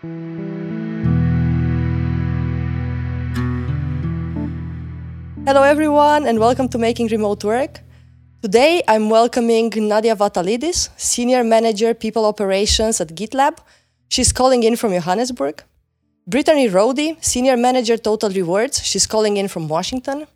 [0.00, 0.08] Hello,
[5.62, 7.80] everyone, and welcome to Making Remote Work.
[8.40, 13.58] Today, I'm welcoming Nadia Vatalidis, Senior Manager People Operations at GitLab.
[14.08, 15.62] She's calling in from Johannesburg.
[16.26, 18.82] Brittany Rohde, Senior Manager Total Rewards.
[18.82, 20.26] She's calling in from Washington.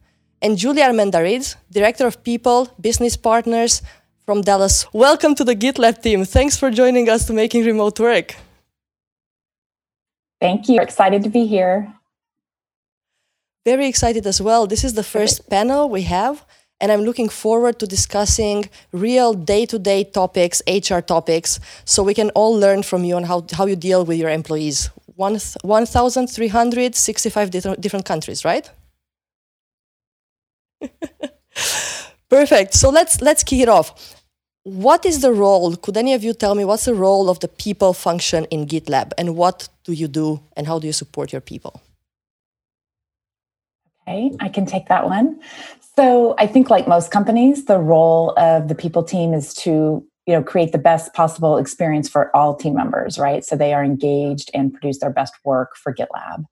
[0.42, 3.80] And Julia Armendariz, Director of People, Business Partners
[4.26, 4.84] from Dallas.
[4.92, 6.26] Welcome to the GitLab team.
[6.26, 8.36] Thanks for joining us to Making Remote Work.
[10.44, 10.76] Thank you.
[10.76, 11.94] We're Excited to be here.
[13.64, 14.66] Very excited as well.
[14.66, 16.44] This is the first panel we have,
[16.82, 22.12] and I'm looking forward to discussing real day to day topics, HR topics, so we
[22.12, 24.90] can all learn from you on how, how you deal with your employees.
[25.16, 28.70] 1,365 different, different countries, right?
[32.28, 32.74] Perfect.
[32.74, 34.13] So let's let's kick it off.
[34.64, 35.76] What is the role?
[35.76, 39.12] Could any of you tell me what's the role of the people function in GitLab
[39.18, 41.82] and what do you do and how do you support your people?
[44.08, 45.38] Okay, I can take that one.
[45.96, 50.34] So I think like most companies, the role of the people team is to you
[50.34, 53.44] know create the best possible experience for all team members, right?
[53.44, 56.46] So they are engaged and produce their best work for GitLab.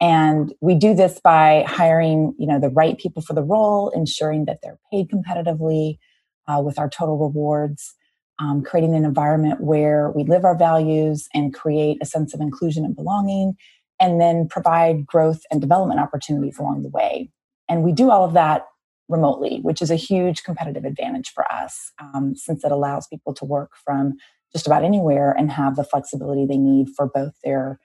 [0.00, 4.46] And we do this by hiring you know the right people for the role, ensuring
[4.46, 5.98] that they're paid competitively
[6.46, 7.94] uh, with our total rewards.
[8.40, 12.84] Um, creating an environment where we live our values and create a sense of inclusion
[12.84, 13.54] and belonging
[14.00, 17.30] and then provide growth and development opportunities along the way.
[17.68, 18.66] And we do all of that
[19.08, 23.44] remotely, which is a huge competitive advantage for us um, since it allows people to
[23.44, 24.14] work from
[24.52, 27.78] just about anywhere and have the flexibility they need for both their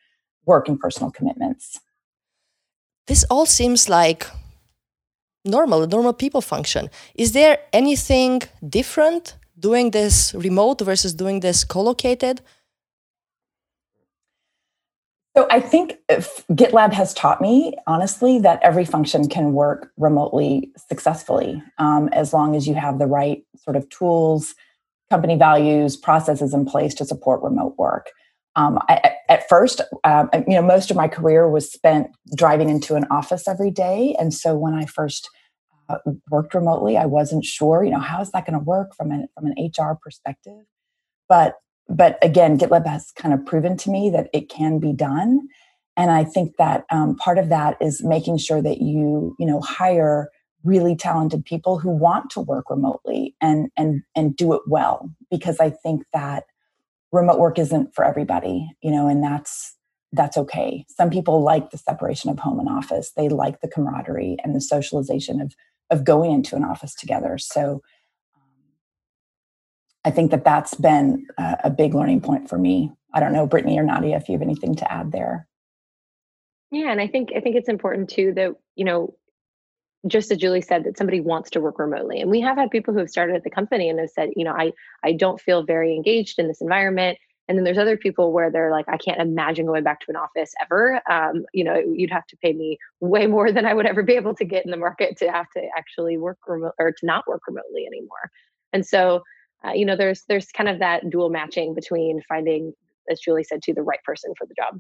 [0.46, 1.80] work and personal commitments.
[3.08, 4.28] This all seems like
[5.45, 6.90] normal, normal people function.
[7.16, 12.42] Is there anything different doing this remote versus doing this co-located?
[15.38, 21.62] So I think GitLab has taught me, honestly, that every function can work remotely successfully
[21.78, 24.56] um, as long as you have the right sort of tools,
[25.09, 28.09] company values, processes in place to support remote work.
[28.56, 32.96] Um, I, at first, um, you know, most of my career was spent driving into
[32.96, 35.30] an office every day, and so when I first
[35.89, 35.97] uh,
[36.29, 39.27] worked remotely, I wasn't sure, you know, how is that going to work from an
[39.33, 40.66] from an HR perspective.
[41.27, 41.55] But
[41.88, 45.47] but again, GitLab has kind of proven to me that it can be done.
[45.97, 49.59] And I think that um, part of that is making sure that you, you know,
[49.59, 50.29] hire
[50.63, 55.09] really talented people who want to work remotely and and and do it well.
[55.31, 56.44] Because I think that
[57.11, 59.75] remote work isn't for everybody, you know, and that's
[60.11, 60.85] that's okay.
[60.89, 63.11] Some people like the separation of home and office.
[63.16, 65.53] They like the camaraderie and the socialization of
[65.89, 67.38] of going into an office together.
[67.38, 67.81] So
[68.35, 68.41] um,
[70.05, 72.91] I think that that's been a big learning point for me.
[73.13, 75.47] I don't know, Brittany or Nadia, if you have anything to add there.
[76.72, 79.16] Yeah, and I think I think it's important too that you know,
[80.07, 82.94] just as Julie said, that somebody wants to work remotely, and we have had people
[82.94, 84.73] who have started at the company and have said, you know, I
[85.03, 87.17] I don't feel very engaged in this environment.
[87.50, 90.16] And then there's other people where they're like, I can't imagine going back to an
[90.16, 91.02] office ever.
[91.12, 94.14] Um, you know, you'd have to pay me way more than I would ever be
[94.14, 97.28] able to get in the market to have to actually work remote or to not
[97.28, 98.32] work remotely anymore.
[98.72, 99.24] And so
[99.66, 102.74] uh, you know there's there's kind of that dual matching between finding
[103.10, 104.80] as julie said to the right person for the job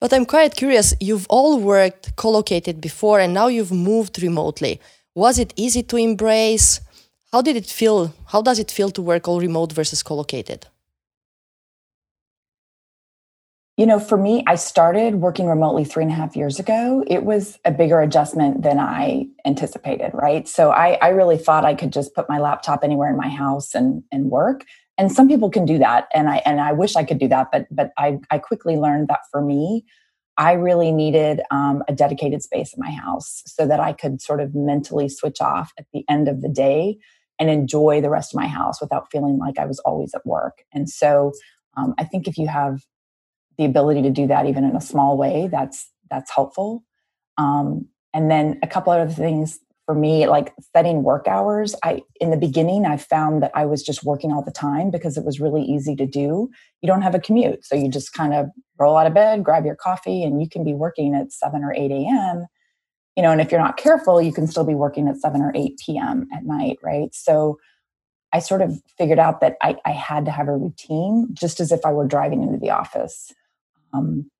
[0.00, 4.80] but i'm quite curious you've all worked co-located before and now you've moved remotely
[5.14, 6.80] was it easy to embrace
[7.32, 10.66] how did it feel how does it feel to work all remote versus co-located
[13.76, 17.02] you know, for me, I started working remotely three and a half years ago.
[17.08, 20.46] It was a bigger adjustment than I anticipated, right?
[20.46, 23.74] So I, I really thought I could just put my laptop anywhere in my house
[23.74, 24.64] and, and work.
[24.96, 26.06] And some people can do that.
[26.14, 29.08] And I and I wish I could do that, but but I, I quickly learned
[29.08, 29.84] that for me,
[30.36, 34.40] I really needed um, a dedicated space in my house so that I could sort
[34.40, 36.98] of mentally switch off at the end of the day
[37.40, 40.62] and enjoy the rest of my house without feeling like I was always at work.
[40.72, 41.32] And so
[41.76, 42.84] um, I think if you have
[43.58, 46.84] the ability to do that even in a small way that's that's helpful.
[47.38, 51.74] Um, and then a couple other things for me like setting work hours.
[51.82, 55.16] I in the beginning i found that i was just working all the time because
[55.16, 56.48] it was really easy to do.
[56.80, 58.46] You don't have a commute so you just kind of
[58.78, 61.72] roll out of bed grab your coffee and you can be working at 7 or
[61.74, 62.46] 8 a.m
[63.16, 65.52] you know and if you're not careful you can still be working at 7 or
[65.54, 67.14] 8 p.m at night right?
[67.14, 67.58] So
[68.32, 71.70] i sort of figured out that i, I had to have a routine just as
[71.72, 73.32] if i were driving into the office
[73.94, 74.30] um,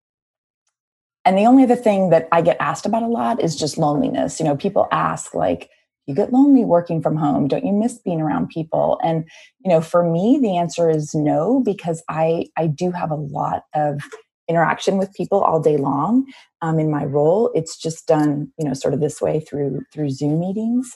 [1.24, 4.38] and the only other thing that I get asked about a lot is just loneliness.
[4.38, 5.70] You know, people ask, like,
[6.06, 7.48] you get lonely working from home.
[7.48, 8.98] Don't you miss being around people?
[9.02, 9.24] And
[9.64, 13.64] you know for me the answer is no because i i do have a lot
[13.74, 14.02] of
[14.46, 16.26] interaction with people all day long
[16.60, 17.50] um, in my role.
[17.54, 20.94] It's just done you know sort of this way through through zoom meetings.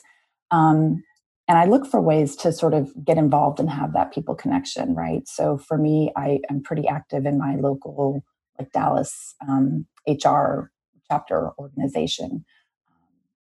[0.51, 1.03] Um,
[1.47, 4.93] and i look for ways to sort of get involved and have that people connection
[4.93, 5.27] right?
[5.27, 8.23] So for me i am pretty active in my local
[8.59, 10.71] like dallas um, hr
[11.09, 12.45] chapter organization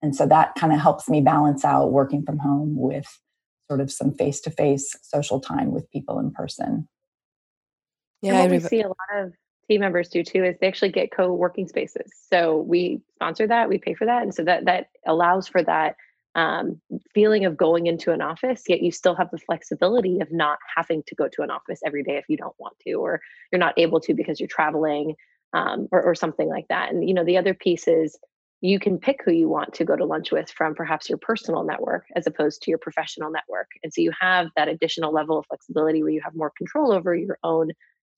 [0.01, 3.07] and so that kind of helps me balance out working from home with
[3.67, 6.87] sort of some face to face social time with people in person.
[8.21, 9.33] Yeah, and what we see a lot of
[9.67, 12.11] team members do too is they actually get co-working spaces.
[12.31, 15.95] So we sponsor that, we pay for that, and so that that allows for that
[16.35, 16.81] um,
[17.13, 21.01] feeling of going into an office, yet you still have the flexibility of not having
[21.07, 23.21] to go to an office every day if you don't want to, or
[23.51, 25.15] you're not able to because you're traveling,
[25.53, 26.91] um, or, or something like that.
[26.91, 28.17] And you know, the other piece is
[28.61, 31.63] you can pick who you want to go to lunch with from perhaps your personal
[31.63, 33.67] network as opposed to your professional network.
[33.83, 37.15] And so you have that additional level of flexibility where you have more control over
[37.15, 37.71] your own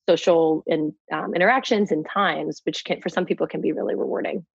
[0.08, 4.46] social and um, interactions and times, which can, for some people can be really rewarding.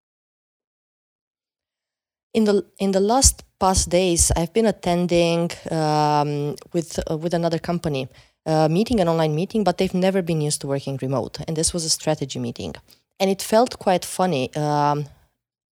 [2.33, 7.59] In the in the last past days, I've been attending um, with uh, with another
[7.59, 8.03] company
[8.45, 11.73] uh, meeting, an online meeting, but they've never been used to working remote, and this
[11.75, 12.73] was a strategy meeting,
[13.19, 14.43] and it felt quite funny.
[14.55, 15.05] Um,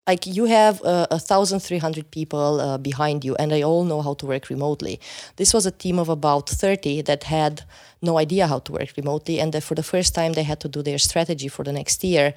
[0.06, 3.84] like you have uh, a thousand three hundred people uh, behind you and they all
[3.84, 4.94] know how to work remotely.
[5.36, 7.62] This was a team of about 30 that had
[8.00, 10.82] no idea how to work remotely and for the first time they had to do
[10.82, 12.34] their strategy for the next year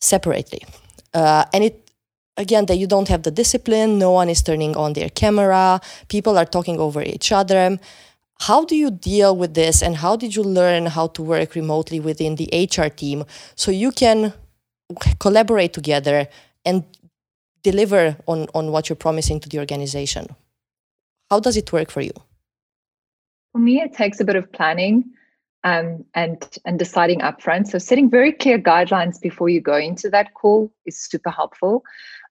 [0.00, 0.62] separately.
[1.12, 1.85] Uh, and it
[2.36, 6.38] again that you don't have the discipline no one is turning on their camera people
[6.38, 7.78] are talking over each other
[8.40, 12.00] how do you deal with this and how did you learn how to work remotely
[12.00, 13.24] within the hr team
[13.54, 14.32] so you can
[15.18, 16.28] collaborate together
[16.64, 16.84] and
[17.62, 20.26] deliver on, on what you're promising to the organization.
[21.30, 22.12] How does it work for you?
[23.52, 25.04] For me, it takes a bit of planning
[25.64, 27.66] um, and and deciding upfront.
[27.66, 31.82] So setting very clear guidelines before you go into that call is super helpful.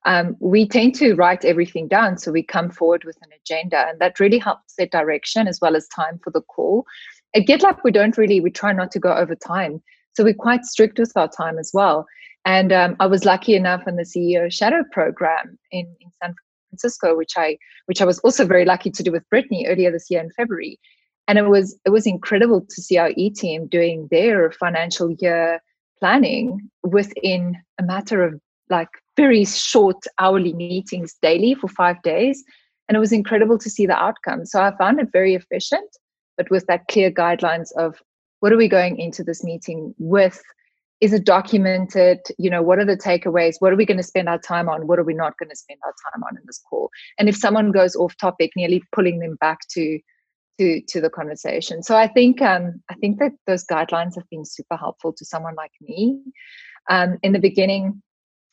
[0.06, 4.00] Um, we tend to write everything down, so we come forward with an agenda, and
[4.00, 6.86] that really helps set direction as well as time for the call.
[7.34, 9.82] At GitLab, we don't really we try not to go over time,
[10.14, 12.06] so we're quite strict with our time as well.
[12.44, 16.36] And um, I was lucky enough in the CEO Shadow program in, in San
[16.70, 20.08] Francisco, which I which I was also very lucky to do with Brittany earlier this
[20.08, 20.78] year in February.
[21.26, 25.60] And it was it was incredible to see our E team doing their financial year
[25.98, 28.40] planning within a matter of
[28.70, 32.42] like very short hourly meetings daily for five days.
[32.88, 34.46] And it was incredible to see the outcome.
[34.46, 35.88] So I found it very efficient,
[36.36, 38.00] but with that clear guidelines of
[38.40, 40.40] what are we going into this meeting with?
[41.00, 42.20] Is it documented?
[42.38, 43.56] You know what are the takeaways?
[43.58, 44.86] What are we going to spend our time on?
[44.86, 46.90] What are we not going to spend our time on in this call?
[47.18, 49.98] And if someone goes off topic nearly pulling them back to
[50.58, 51.82] to to the conversation.
[51.82, 55.54] So i think um i think that those guidelines have been super helpful to someone
[55.54, 56.18] like me.
[56.88, 58.02] Um in the beginning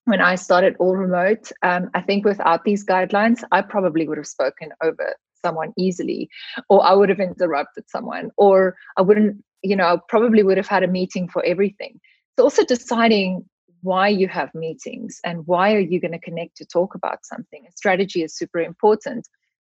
[0.05, 4.27] when i started all remote um i think without these guidelines i probably would have
[4.27, 6.29] spoken over someone easily
[6.69, 10.67] or i would have interrupted someone or i wouldn't you know I probably would have
[10.67, 11.99] had a meeting for everything
[12.35, 13.45] it's also deciding
[13.83, 17.65] why you have meetings and why are you going to connect to talk about something.
[17.67, 19.27] A Strategy is super important,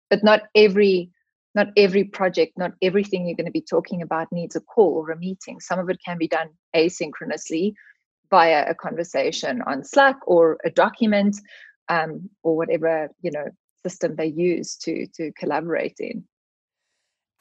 [0.08, 1.10] but not every
[1.56, 5.12] not every project, not everything you're going to be talking about needs a call or
[5.12, 5.60] a meeting.
[5.60, 7.74] Some of it can be done asynchronously
[8.36, 11.34] via a conversation on Slack or a document
[11.94, 12.10] um,
[12.42, 13.46] or whatever you know
[13.84, 16.16] system they use to to collaborate in.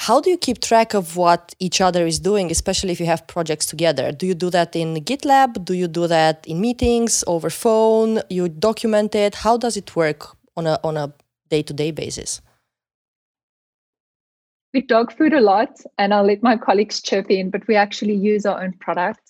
[0.07, 3.21] How do you keep track of what each other is doing especially if you have
[3.35, 4.05] projects together?
[4.19, 5.51] Do you do that in gitlab?
[5.69, 8.11] Do you do that in meetings over phone?
[8.37, 9.33] You document it?
[9.45, 10.19] How does it work
[10.57, 11.07] on a on a
[11.53, 12.41] day-to-day basis?
[14.73, 18.17] We dog food a lot and i'll let my colleagues chirp in but we actually
[18.31, 19.23] use our own product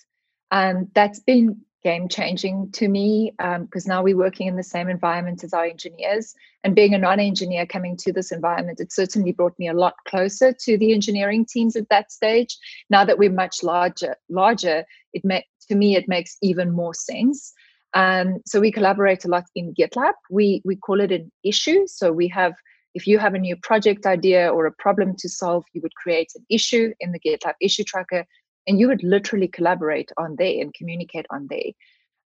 [0.53, 4.88] and that's been game changing to me because um, now we're working in the same
[4.88, 6.33] environment as our engineers.
[6.63, 9.95] And being a non engineer coming to this environment, it certainly brought me a lot
[10.07, 12.57] closer to the engineering teams at that stage.
[12.89, 17.51] Now that we're much larger, larger, it may, to me it makes even more sense.
[17.95, 20.13] Um, so we collaborate a lot in GitLab.
[20.31, 21.86] We we call it an issue.
[21.88, 22.53] So we have
[22.95, 26.31] if you have a new project idea or a problem to solve, you would create
[26.36, 28.24] an issue in the GitLab issue tracker
[28.67, 31.72] and you would literally collaborate on there and communicate on there.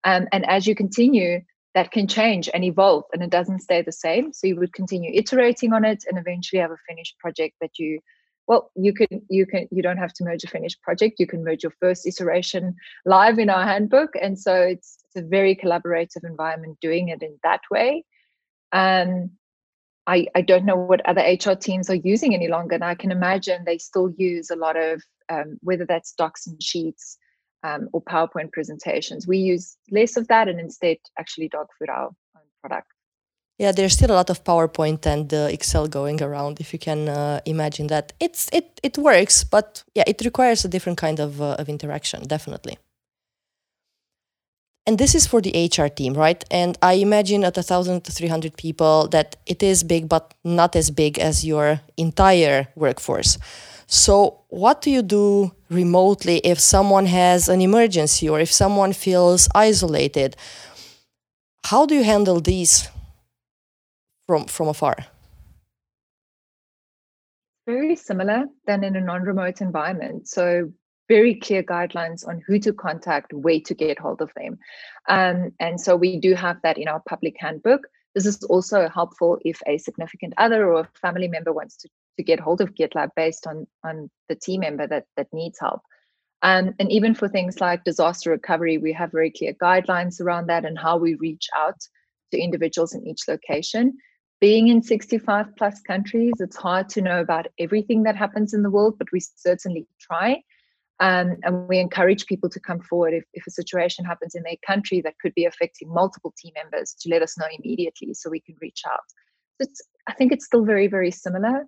[0.03, 1.41] Um, and as you continue
[1.77, 4.33] that can change and evolve and it doesn't stay the same.
[4.33, 7.99] So you would continue iterating on it and eventually have a finished project that you
[8.47, 11.19] well you can you can you don't have to merge a finished project.
[11.19, 12.75] You can merge your first iteration
[13.05, 14.11] live in our handbook.
[14.19, 18.03] And so it's, it's a very collaborative environment doing it in that way.
[18.71, 19.31] Um,
[20.07, 22.75] I, I don't know what other HR teams are using any longer.
[22.75, 26.61] And I can imagine they still use a lot of, um, whether that's docs and
[26.61, 27.17] sheets
[27.63, 29.27] um, or PowerPoint presentations.
[29.27, 32.87] We use less of that and instead actually dog food our own product.
[33.57, 36.59] Yeah, there's still a lot of PowerPoint and uh, Excel going around.
[36.59, 40.67] If you can uh, imagine that, it's it it works, but yeah, it requires a
[40.67, 42.77] different kind of uh, of interaction, definitely.
[44.85, 46.45] And this is for the HR team, right?
[46.49, 51.43] And I imagine at 1,300 people that it is big, but not as big as
[51.43, 53.37] your entire workforce.
[53.87, 59.47] So, what do you do remotely if someone has an emergency or if someone feels
[59.55, 60.35] isolated?
[61.63, 62.89] How do you handle these
[64.27, 64.97] from, from afar?
[67.65, 70.27] Very similar than in a non remote environment.
[70.27, 70.69] So,
[71.07, 74.59] very clear guidelines on who to contact, where to get hold of them.
[75.07, 77.87] Um, and so we do have that in our public handbook.
[78.13, 82.23] This is also helpful if a significant other or a family member wants to, to
[82.23, 85.81] get hold of GitLab based on, on the team member that, that needs help.
[86.43, 90.65] Um, and even for things like disaster recovery, we have very clear guidelines around that
[90.65, 91.79] and how we reach out
[92.31, 93.97] to individuals in each location.
[94.39, 98.69] Being in 65 plus countries, it's hard to know about everything that happens in the
[98.69, 100.41] world, but we certainly try.
[100.99, 104.55] Um, and we encourage people to come forward if, if a situation happens in their
[104.65, 108.41] country that could be affecting multiple team members to let us know immediately so we
[108.41, 108.99] can reach out.
[109.61, 109.67] So
[110.07, 111.65] I think it's still very, very similar.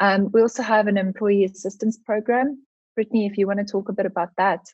[0.00, 2.64] Um, we also have an employee assistance program.
[2.94, 4.66] Brittany, if you want to talk a bit about that.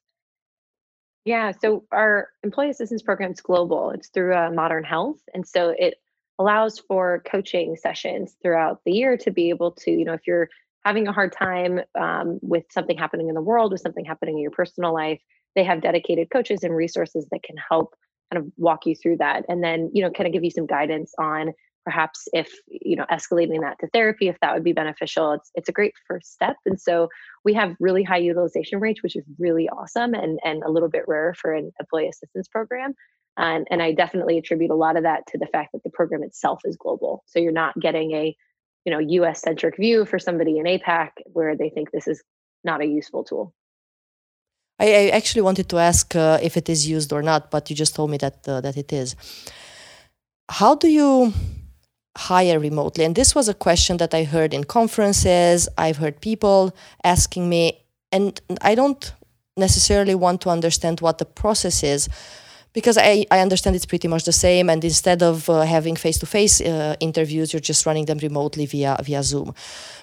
[1.24, 3.90] Yeah, so our employee assistance program is global.
[3.90, 5.96] It's through uh, Modern Health, and so it
[6.38, 10.48] allows for coaching sessions throughout the year to be able to, you know, if you're
[10.84, 14.42] having a hard time um, with something happening in the world or something happening in
[14.42, 15.20] your personal life,
[15.56, 17.96] they have dedicated coaches and resources that can help
[18.32, 20.66] kind of walk you through that and then you know kind of give you some
[20.66, 21.52] guidance on
[21.86, 25.32] perhaps if you know escalating that to therapy if that would be beneficial.
[25.32, 26.56] It's it's a great first step.
[26.66, 27.08] And so
[27.44, 31.04] we have really high utilization rates which is really awesome and and a little bit
[31.06, 32.94] rare for an employee assistance program.
[33.36, 36.24] And and i definitely attribute a lot of that to the fact that the program
[36.24, 37.22] itself is global.
[37.26, 38.36] So you're not getting a
[38.84, 42.18] you know us centric view for somebody in apac where they think this is
[42.64, 43.54] not a useful tool.
[44.78, 47.94] I, actually wanted to ask uh, if it is used or not but you just
[47.94, 49.14] told me that uh, that it is.
[50.48, 51.32] How do you
[52.16, 53.04] hire remotely.
[53.04, 55.68] And this was a question that i heard in conferences.
[55.76, 57.82] I've heard people asking me
[58.12, 59.12] and i don't
[59.56, 62.08] necessarily want to understand what the process is
[62.72, 64.68] because I, I understand it's pretty much the same.
[64.68, 69.22] And instead of uh, having face-to-face uh, interviews you're just running them remotely via via
[69.22, 69.54] zoom.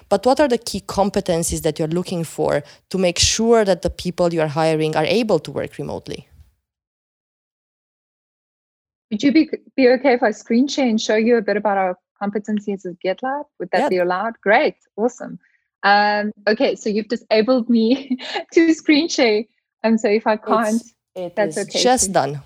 [0.08, 3.90] But what are the key competencies that you're looking for to make sure that the
[3.90, 6.28] people you're hiring are able to work remotely?
[9.10, 11.78] Would you be, be okay if i screen share and show you a bit about
[11.78, 15.38] our competencies at gitlab would that be allowed great awesome
[15.82, 18.16] um, okay so you've disabled me
[18.52, 19.42] to screen share
[19.82, 20.82] and so if i can't
[21.14, 22.40] it that's okay just done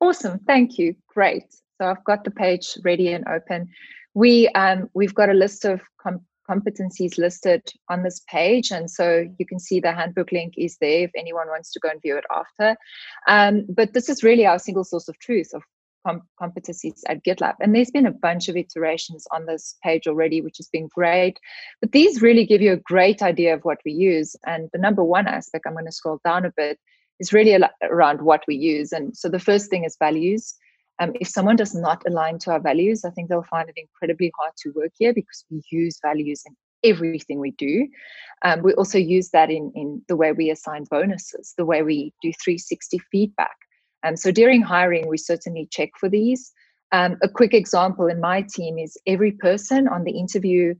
[0.00, 0.38] Awesome.
[0.40, 0.94] Thank you.
[1.08, 1.44] Great.
[1.80, 3.68] So I've got the page ready and open.
[4.14, 9.26] We um, we've got a list of com- competencies listed on this page, and so
[9.38, 12.16] you can see the handbook link is there if anyone wants to go and view
[12.16, 12.76] it after.
[13.26, 15.62] Um, but this is really our single source of truth of
[16.06, 20.40] com- competencies at GitLab, and there's been a bunch of iterations on this page already,
[20.40, 21.38] which has been great.
[21.80, 24.36] But these really give you a great idea of what we use.
[24.46, 26.78] And the number one aspect, I'm going to scroll down a bit,
[27.20, 28.92] is really around what we use.
[28.92, 30.54] And so the first thing is values.
[31.00, 34.32] Um, if someone does not align to our values, I think they'll find it incredibly
[34.38, 37.88] hard to work here because we use values in everything we do.
[38.44, 42.12] Um, we also use that in, in the way we assign bonuses, the way we
[42.22, 43.56] do 360 feedback.
[44.04, 46.52] Um, so during hiring, we certainly check for these.
[46.92, 50.74] Um, a quick example in my team is every person on the interview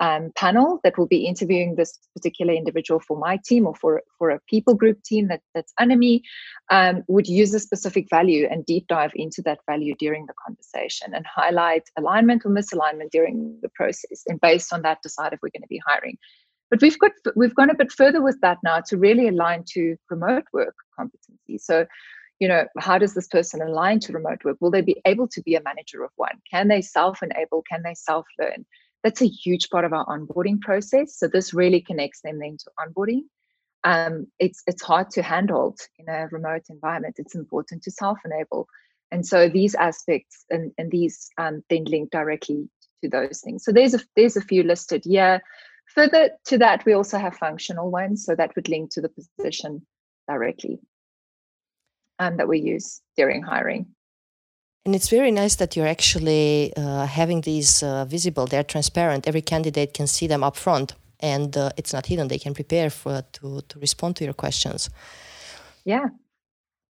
[0.00, 4.30] um, panel that will be interviewing this particular individual for my team or for, for
[4.30, 6.22] a people group team that, that's under me
[6.70, 11.14] um, would use a specific value and deep dive into that value during the conversation
[11.14, 15.50] and highlight alignment or misalignment during the process and based on that decide if we're
[15.50, 16.18] going to be hiring
[16.70, 19.96] but we've got we've gone a bit further with that now to really align to
[20.10, 21.86] remote work competency so
[22.40, 25.40] you know how does this person align to remote work will they be able to
[25.42, 28.64] be a manager of one can they self enable can they self learn
[29.04, 31.16] that's a huge part of our onboarding process.
[31.16, 33.24] So this really connects them then to onboarding.
[33.84, 37.16] Um, it's it's hard to handle in a remote environment.
[37.18, 38.66] It's important to self-enable,
[39.12, 42.70] and so these aspects and, and these um, then link directly
[43.02, 43.62] to those things.
[43.62, 45.38] So there's a there's a few listed Yeah.
[45.94, 49.86] Further to that, we also have functional ones, so that would link to the position
[50.26, 50.80] directly
[52.18, 53.86] um, that we use during hiring.
[54.86, 58.46] And it's very nice that you're actually uh, having these uh, visible.
[58.46, 59.26] They're transparent.
[59.26, 62.28] Every candidate can see them up front, and uh, it's not hidden.
[62.28, 64.90] They can prepare for to to respond to your questions.
[65.84, 66.08] Yeah.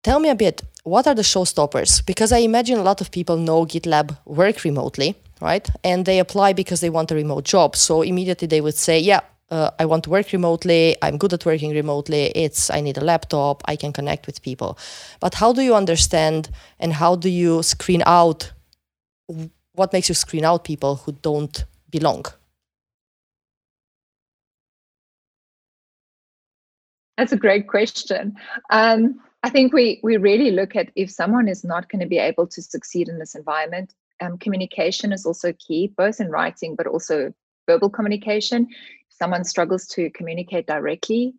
[0.02, 0.62] Tell me a bit.
[0.82, 2.04] What are the showstoppers?
[2.04, 5.70] Because I imagine a lot of people know GitLab work remotely, right?
[5.82, 7.74] And they apply because they want a remote job.
[7.76, 9.20] So immediately they would say, "Yeah,
[9.50, 10.96] uh, I want to work remotely.
[11.02, 12.26] I'm good at working remotely.
[12.34, 13.62] It's I need a laptop.
[13.66, 14.78] I can connect with people.
[15.20, 18.52] But how do you understand and how do you screen out?
[19.72, 22.24] What makes you screen out people who don't belong?
[27.16, 28.36] That's a great question.
[28.70, 32.18] Um, I think we we really look at if someone is not going to be
[32.18, 33.94] able to succeed in this environment.
[34.20, 37.34] Um, communication is also key, both in writing but also
[37.66, 38.68] verbal communication
[39.20, 41.34] someone struggles to communicate directly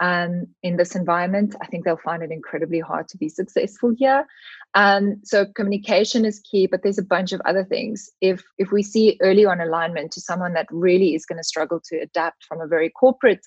[0.00, 4.26] um, in this environment, I think they'll find it incredibly hard to be successful here.
[4.74, 8.10] Um, so communication is key, but there's a bunch of other things.
[8.20, 11.80] If if we see early on alignment to someone that really is going to struggle
[11.88, 13.46] to adapt from a very corporate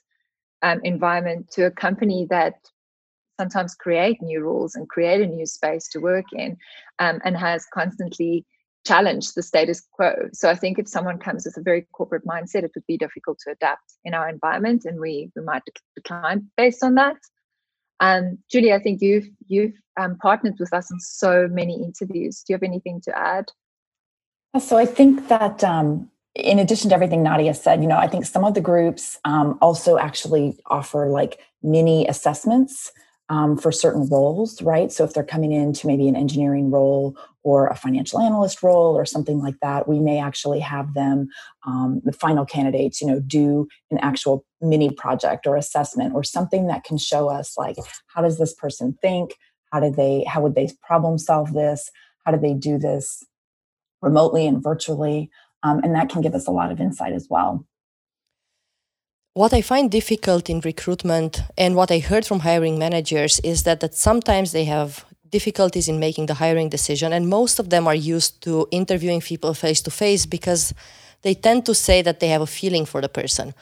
[0.63, 2.55] um, environment to a company that
[3.39, 6.57] sometimes create new rules and create a new space to work in,
[6.97, 8.45] um, and has constantly
[8.85, 10.29] challenge the status quo.
[10.33, 13.39] So I think if someone comes with a very corporate mindset, it would be difficult
[13.45, 15.63] to adapt in our environment, and we we might
[15.95, 17.17] decline based on that.
[17.99, 22.43] Um, Julie, I think you've you've um, partnered with us in so many interviews.
[22.43, 23.51] Do you have anything to add?
[24.59, 28.25] So I think that um, in addition to everything Nadia said, you know, I think
[28.25, 32.91] some of the groups um, also actually offer like mini assessments
[33.29, 34.91] um, for certain roles, right?
[34.91, 39.05] So if they're coming into maybe an engineering role or a financial analyst role or
[39.05, 41.29] something like that, we may actually have them,
[41.65, 46.67] um, the final candidates, you know, do an actual mini project or assessment or something
[46.67, 49.35] that can show us like how does this person think?
[49.71, 50.23] How did they?
[50.27, 51.91] How would they problem solve this?
[52.25, 53.23] How do they do this
[54.01, 55.29] remotely and virtually?
[55.61, 57.65] Um, and that can give us a lot of insight as well.
[59.39, 63.79] What I find difficult in recruitment and what I heard from hiring managers is that,
[63.79, 67.95] that sometimes they have difficulties in making the hiring decision and most of them are
[67.95, 70.73] used to interviewing people face to face because
[71.21, 73.53] they tend to say that they have a feeling for the person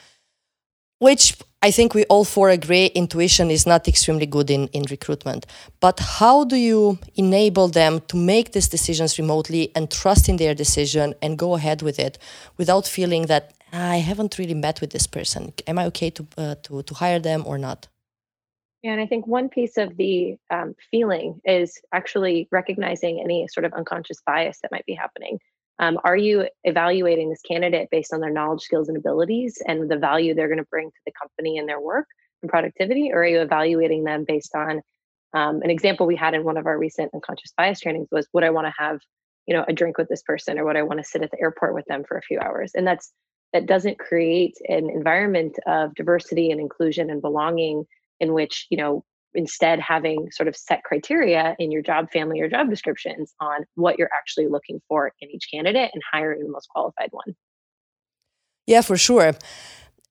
[0.98, 5.46] which I think we all four agree intuition is not extremely good in, in recruitment.
[5.80, 10.54] But how do you enable them to make these decisions remotely and trust in their
[10.54, 12.18] decision and go ahead with it
[12.56, 15.52] without feeling that I haven't really met with this person.
[15.66, 17.88] Am I okay to uh, to to hire them or not?
[18.82, 23.64] Yeah, and I think one piece of the um, feeling is actually recognizing any sort
[23.64, 25.38] of unconscious bias that might be happening.
[25.80, 29.96] Um, are you evaluating this candidate based on their knowledge, skills, and abilities and the
[29.96, 32.06] value they're going to bring to the company and their work
[32.42, 34.80] and productivity, or are you evaluating them based on
[35.34, 38.44] um, an example we had in one of our recent unconscious bias trainings was would
[38.44, 39.00] I want to have
[39.46, 41.40] you know a drink with this person or would I want to sit at the
[41.40, 42.72] airport with them for a few hours?
[42.74, 43.12] And that's
[43.52, 47.84] that doesn't create an environment of diversity and inclusion and belonging
[48.20, 52.48] in which you know instead having sort of set criteria in your job family or
[52.48, 56.68] job descriptions on what you're actually looking for in each candidate and hiring the most
[56.68, 57.36] qualified one.
[58.66, 59.34] Yeah for sure.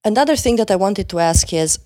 [0.05, 1.79] Another thing that i wanted to ask is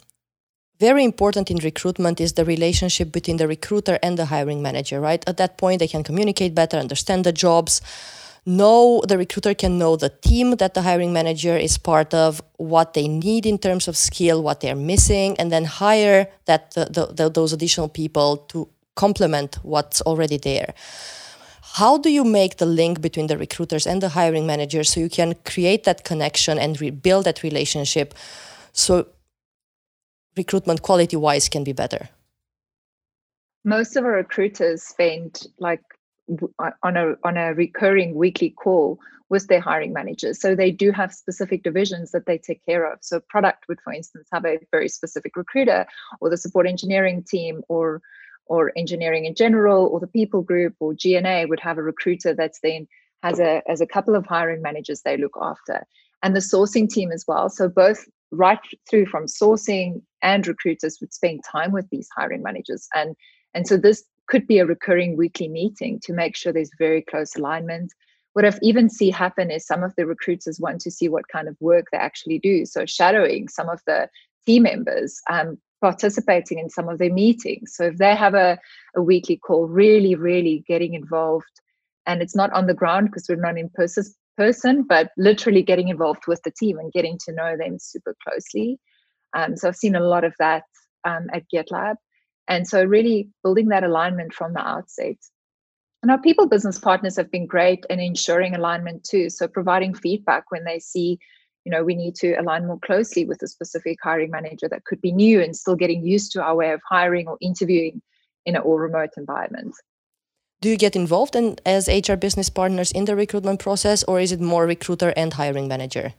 [0.79, 5.23] very important in recruitment is the relationship between the recruiter and the hiring manager right?
[5.27, 7.81] At that point they can communicate better understand the jobs
[8.45, 12.93] know the recruiter can know the team that the hiring manager is part of what
[12.93, 17.05] they need in terms of skill what they're missing and then hire that the, the,
[17.13, 20.73] the, those additional people to complement what's already there.
[21.75, 25.09] How do you make the link between the recruiters and the hiring managers so you
[25.09, 28.13] can create that connection and rebuild that relationship
[28.73, 29.07] so
[30.35, 32.09] recruitment quality wise can be better?
[33.63, 35.83] Most of our recruiters spend like
[36.83, 40.41] on a on a recurring weekly call with their hiring managers.
[40.41, 42.99] So they do have specific divisions that they take care of.
[43.01, 45.85] So product would, for instance, have a very specific recruiter,
[46.19, 48.01] or the support engineering team, or
[48.47, 52.59] or engineering in general, or the people group, or G&A would have a recruiter that's
[52.61, 52.87] then
[53.23, 55.85] has a as a couple of hiring managers they look after,
[56.21, 57.49] and the sourcing team as well.
[57.49, 62.87] So both right through from sourcing and recruiters would spend time with these hiring managers
[62.95, 63.15] and
[63.53, 67.35] and so this could be a recurring weekly meeting to make sure there's very close
[67.35, 67.91] alignment.
[68.33, 71.49] What I've even see happen is some of the recruiters want to see what kind
[71.49, 72.65] of work they actually do.
[72.65, 74.07] So shadowing some of the
[74.45, 77.73] team members, um, participating in some of their meetings.
[77.75, 78.57] So if they have a,
[78.95, 81.59] a weekly call, really, really getting involved.
[82.05, 84.05] And it's not on the ground because we're not in person,
[84.37, 88.79] person, but literally getting involved with the team and getting to know them super closely.
[89.35, 90.63] Um, so I've seen a lot of that
[91.03, 91.95] um, at GitLab.
[92.47, 95.17] And so, really building that alignment from the outset.
[96.01, 99.29] And our people business partners have been great in ensuring alignment too.
[99.29, 101.19] So providing feedback when they see,
[101.63, 104.99] you know, we need to align more closely with a specific hiring manager that could
[104.99, 108.01] be new and still getting used to our way of hiring or interviewing
[108.45, 109.75] in an all remote environment.
[110.59, 114.31] Do you get involved in, as HR business partners in the recruitment process, or is
[114.31, 116.13] it more recruiter and hiring manager?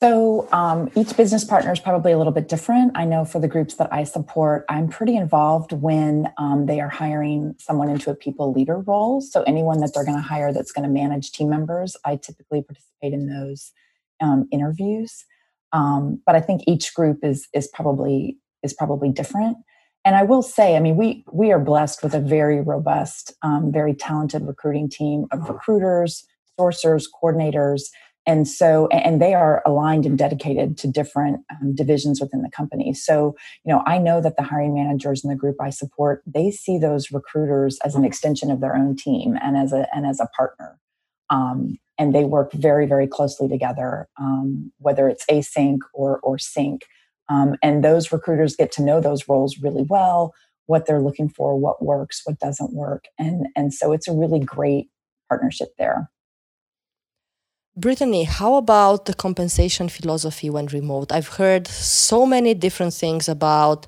[0.00, 2.92] So um, each business partner is probably a little bit different.
[2.94, 6.88] I know for the groups that I support, I'm pretty involved when um, they are
[6.88, 9.20] hiring someone into a people leader role.
[9.20, 12.62] So anyone that they're going to hire that's going to manage team members, I typically
[12.62, 13.72] participate in those
[14.20, 15.24] um, interviews.
[15.72, 19.56] Um, but I think each group is is probably is probably different.
[20.04, 23.72] And I will say, I mean, we we are blessed with a very robust, um,
[23.72, 26.24] very talented recruiting team of recruiters,
[26.58, 27.82] sourcers, coordinators
[28.28, 32.92] and so and they are aligned and dedicated to different um, divisions within the company.
[32.92, 36.50] So you know i know that the hiring managers in the group i support they
[36.50, 40.20] see those recruiters as an extension of their own team and as a and as
[40.20, 40.78] a partner.
[41.30, 46.84] Um, and they work very very closely together um, whether it's async or or sync.
[47.30, 50.34] Um, and those recruiters get to know those roles really well
[50.66, 53.04] what they're looking for what works what doesn't work.
[53.18, 54.90] And and so it's a really great
[55.30, 56.10] partnership there
[57.78, 61.12] Brittany, how about the compensation philosophy when remote?
[61.12, 63.86] I've heard so many different things about.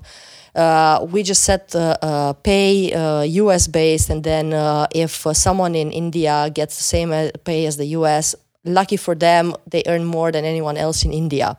[0.55, 2.93] Uh, we just set uh, uh, pay
[3.25, 7.09] US uh, based, and then uh, if uh, someone in India gets the same
[7.43, 11.57] pay as the US, lucky for them, they earn more than anyone else in India.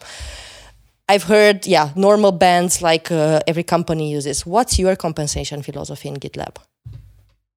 [1.10, 4.46] I've heard, yeah, normal bands like every company uses.
[4.46, 6.56] What's your compensation philosophy in GitLab?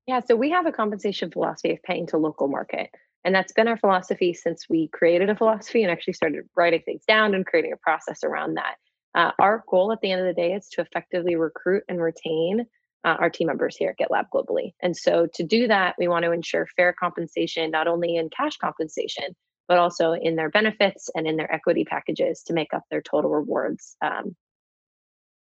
[0.05, 2.89] Yeah, so we have a compensation philosophy of paying to local market.
[3.25, 7.03] And that's been our philosophy since we created a philosophy and actually started writing things
[7.05, 8.75] down and creating a process around that.
[9.15, 12.65] Uh, our goal at the end of the day is to effectively recruit and retain
[13.03, 14.73] uh, our team members here at GitLab globally.
[14.81, 18.57] And so to do that, we want to ensure fair compensation, not only in cash
[18.57, 19.35] compensation,
[19.67, 23.31] but also in their benefits and in their equity packages to make up their total
[23.31, 24.35] rewards um,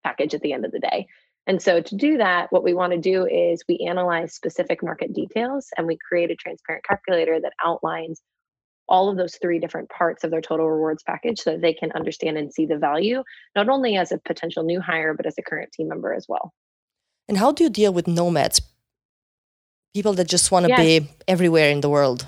[0.03, 1.07] package at the end of the day.
[1.47, 5.13] And so to do that, what we want to do is we analyze specific market
[5.13, 8.21] details and we create a transparent calculator that outlines
[8.89, 11.93] all of those three different parts of their total rewards package so that they can
[11.93, 13.23] understand and see the value,
[13.55, 16.53] not only as a potential new hire, but as a current team member as well.
[17.29, 18.61] And how do you deal with nomads?
[19.95, 20.79] People that just want to yes.
[20.81, 22.27] be everywhere in the world.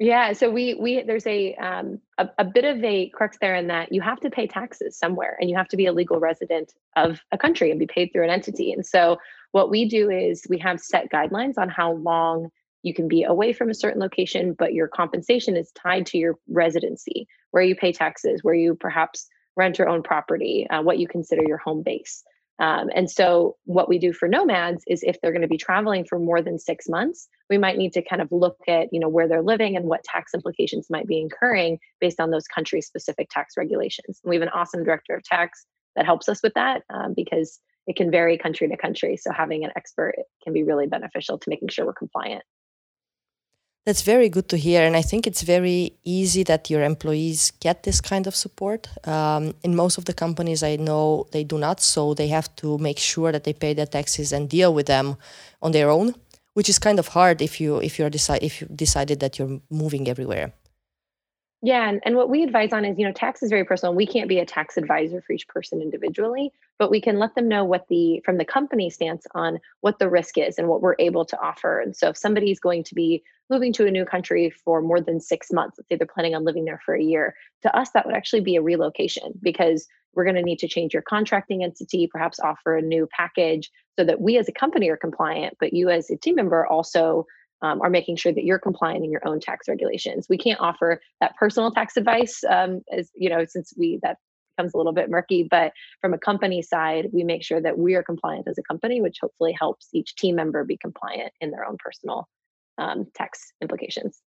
[0.00, 3.68] Yeah, so we we there's a, um, a a bit of a crux there in
[3.68, 6.72] that you have to pay taxes somewhere, and you have to be a legal resident
[6.96, 8.72] of a country and be paid through an entity.
[8.72, 9.18] And so
[9.52, 12.48] what we do is we have set guidelines on how long
[12.82, 16.34] you can be away from a certain location, but your compensation is tied to your
[16.48, 21.06] residency, where you pay taxes, where you perhaps rent your own property, uh, what you
[21.06, 22.24] consider your home base.
[22.60, 26.04] Um, and so, what we do for nomads is if they're going to be traveling
[26.04, 29.08] for more than six months, we might need to kind of look at you know
[29.08, 33.28] where they're living and what tax implications might be incurring based on those country specific
[33.30, 34.20] tax regulations.
[34.22, 37.60] And we have an awesome director of tax that helps us with that um, because
[37.86, 39.16] it can vary country to country.
[39.16, 42.44] So having an expert can be really beneficial to making sure we're compliant.
[43.86, 44.82] That's very good to hear.
[44.82, 48.88] And I think it's very easy that your employees get this kind of support.
[49.06, 51.82] Um, in most of the companies I know, they do not.
[51.82, 55.16] So they have to make sure that they pay their taxes and deal with them
[55.60, 56.14] on their own,
[56.54, 59.60] which is kind of hard if you if you're decide if you decided that you're
[59.68, 60.54] moving everywhere.
[61.60, 63.94] Yeah, and, and what we advise on is, you know, tax is very personal.
[63.94, 67.48] We can't be a tax advisor for each person individually, but we can let them
[67.48, 70.96] know what the from the company stance on what the risk is and what we're
[70.98, 71.80] able to offer.
[71.80, 75.20] And so if somebody's going to be moving to a new country for more than
[75.20, 78.06] six months, let's say they're planning on living there for a year, to us that
[78.06, 82.08] would actually be a relocation because we're going to need to change your contracting entity,
[82.10, 85.90] perhaps offer a new package so that we as a company are compliant, but you
[85.90, 87.26] as a team member also
[87.62, 90.26] um, are making sure that you're compliant in your own tax regulations.
[90.28, 94.18] We can't offer that personal tax advice, um, as you know, since we that
[94.56, 95.46] becomes a little bit murky.
[95.50, 99.00] But from a company side, we make sure that we are compliant as a company,
[99.00, 102.28] which hopefully helps each team member be compliant in their own personal
[102.78, 104.20] um, tax implications.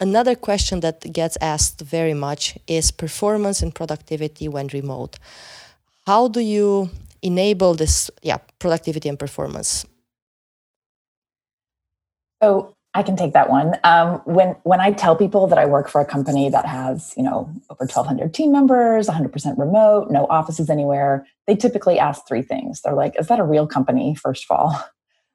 [0.00, 5.18] Another question that gets asked very much is performance and productivity when remote.
[6.06, 9.84] How do you enable this yeah productivity and performance
[12.42, 13.74] so I can take that one.
[13.84, 17.22] Um, when when I tell people that I work for a company that has you
[17.22, 22.80] know over 1,200 team members, 100% remote, no offices anywhere, they typically ask three things.
[22.80, 24.80] They're like, "Is that a real company?" First of all,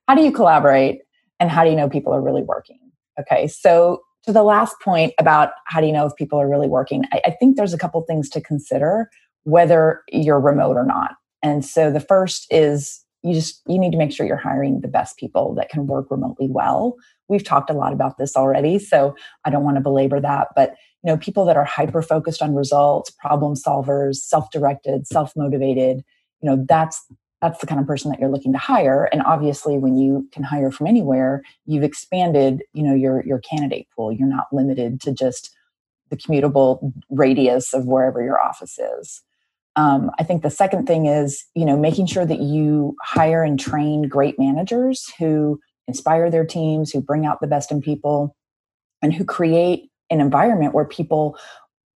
[0.08, 1.02] how do you collaborate,
[1.40, 2.80] and how do you know people are really working?
[3.20, 6.68] Okay, so to the last point about how do you know if people are really
[6.68, 9.10] working, I, I think there's a couple things to consider
[9.44, 11.16] whether you're remote or not.
[11.42, 14.88] And so the first is you just you need to make sure you're hiring the
[14.88, 16.96] best people that can work remotely well
[17.30, 19.16] we've talked a lot about this already so
[19.46, 22.54] i don't want to belabor that but you know people that are hyper focused on
[22.54, 26.04] results problem solvers self-directed self-motivated
[26.42, 27.06] you know that's
[27.44, 29.10] that's the kind of person that you're looking to hire.
[29.12, 33.88] And obviously when you can hire from anywhere you've expanded you know your your candidate
[33.96, 34.12] pool.
[34.12, 35.56] You're not limited to just
[36.10, 39.22] the commutable radius of wherever your office is.
[39.76, 43.60] Um, i think the second thing is you know making sure that you hire and
[43.60, 48.36] train great managers who inspire their teams who bring out the best in people
[49.02, 51.36] and who create an environment where people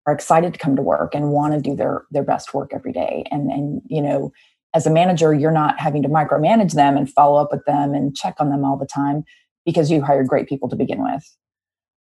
[0.07, 2.93] are excited to come to work and want to do their their best work every
[2.93, 3.25] day.
[3.29, 4.31] And and you know
[4.73, 8.15] as a manager you're not having to micromanage them and follow up with them and
[8.15, 9.23] check on them all the time
[9.65, 11.23] because you hired great people to begin with.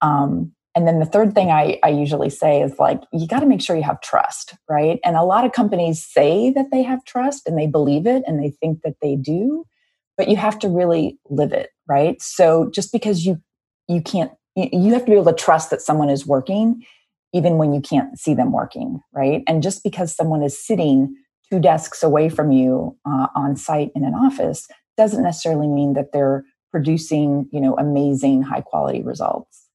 [0.01, 3.45] Um, and then the third thing I, I usually say is like you got to
[3.45, 4.99] make sure you have trust right?
[5.03, 8.43] And a lot of companies say that they have trust and they believe it and
[8.43, 9.65] they think that they do
[10.15, 12.21] but you have to really live it right?
[12.21, 13.41] So just because you
[13.87, 16.83] you can't you have to be able to trust that someone is working
[17.33, 19.43] even when you can't see them working right?
[19.47, 21.15] And just because someone is sitting
[21.49, 26.11] two desks away from you uh, on site in an office doesn't necessarily mean that
[26.11, 29.67] they're producing you know amazing high quality results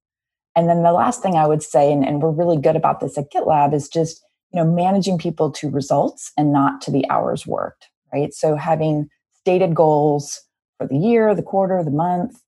[0.57, 3.17] and then the last thing i would say and, and we're really good about this
[3.17, 7.47] at gitlab is just you know managing people to results and not to the hours
[7.47, 10.41] worked right so having stated goals
[10.77, 12.41] for the year the quarter the month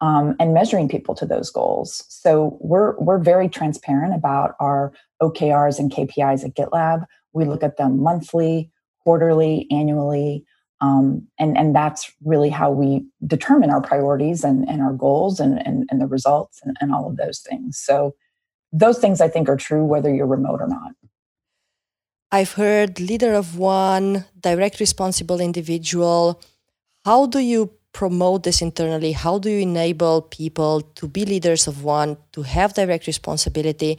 [0.00, 2.04] um, and measuring people to those goals.
[2.08, 7.06] So we're we're very transparent about our OKRs and KPIs at GitLab.
[7.32, 8.70] We look at them monthly,
[9.04, 10.44] quarterly, annually,
[10.80, 15.64] um, and and that's really how we determine our priorities and, and our goals and,
[15.66, 17.78] and, and the results and, and all of those things.
[17.78, 18.14] So
[18.72, 20.92] those things I think are true whether you're remote or not.
[22.30, 26.40] I've heard leader of one, direct responsible individual.
[27.04, 29.12] How do you promote this internally?
[29.12, 33.98] How do you enable people to be leaders of one, to have direct responsibility?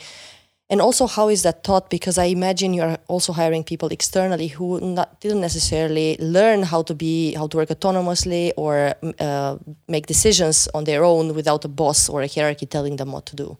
[0.71, 1.89] And also, how is that taught?
[1.89, 6.93] Because I imagine you're also hiring people externally who not, didn't necessarily learn how to
[6.93, 12.07] be, how to work autonomously or uh, make decisions on their own without a boss
[12.07, 13.57] or a hierarchy telling them what to do.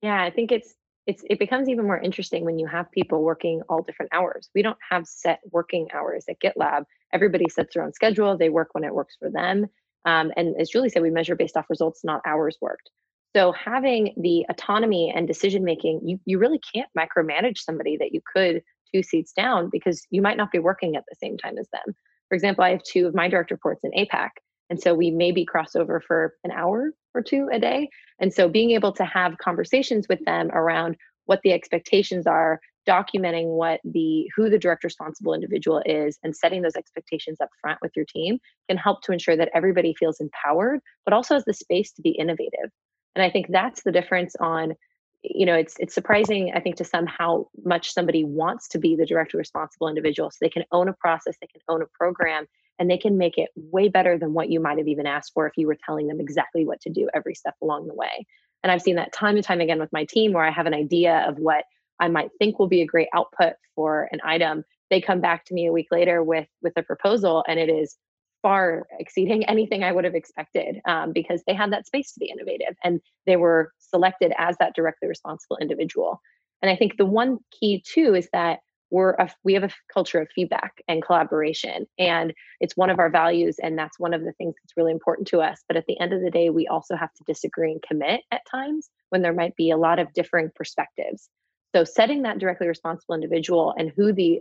[0.00, 0.74] Yeah, I think it's
[1.06, 4.50] it's it becomes even more interesting when you have people working all different hours.
[4.54, 6.84] We don't have set working hours at GitLab.
[7.12, 8.36] Everybody sets their own schedule.
[8.36, 9.66] They work when it works for them.
[10.04, 12.90] Um, and as Julie said, we measure based off results, not hours worked.
[13.34, 18.20] So having the autonomy and decision making, you you really can't micromanage somebody that you
[18.32, 18.62] could
[18.94, 21.94] two seats down because you might not be working at the same time as them.
[22.28, 24.30] For example, I have two of my direct reports in APAC.
[24.70, 27.88] And so we maybe cross over for an hour or two a day.
[28.18, 33.56] And so being able to have conversations with them around what the expectations are, documenting
[33.56, 37.92] what the who the direct responsible individual is and setting those expectations up front with
[37.96, 41.92] your team can help to ensure that everybody feels empowered but also has the space
[41.92, 42.70] to be innovative
[43.14, 44.74] and i think that's the difference on
[45.22, 48.96] you know it's it's surprising i think to some how much somebody wants to be
[48.96, 52.46] the direct responsible individual so they can own a process they can own a program
[52.78, 55.46] and they can make it way better than what you might have even asked for
[55.46, 58.26] if you were telling them exactly what to do every step along the way.
[58.62, 60.74] And I've seen that time and time again with my team where I have an
[60.74, 61.64] idea of what
[62.00, 64.64] I might think will be a great output for an item.
[64.90, 67.96] They come back to me a week later with with a proposal and it is
[68.44, 72.26] far exceeding anything I would have expected um, because they had that space to be
[72.26, 76.20] innovative and they were selected as that directly responsible individual.
[76.60, 78.58] And I think the one key too is that
[78.90, 83.08] we're a, we have a culture of feedback and collaboration and it's one of our
[83.08, 85.98] values and that's one of the things that's really important to us but at the
[85.98, 89.32] end of the day we also have to disagree and commit at times when there
[89.32, 91.30] might be a lot of differing perspectives
[91.74, 94.40] so setting that directly responsible individual and who the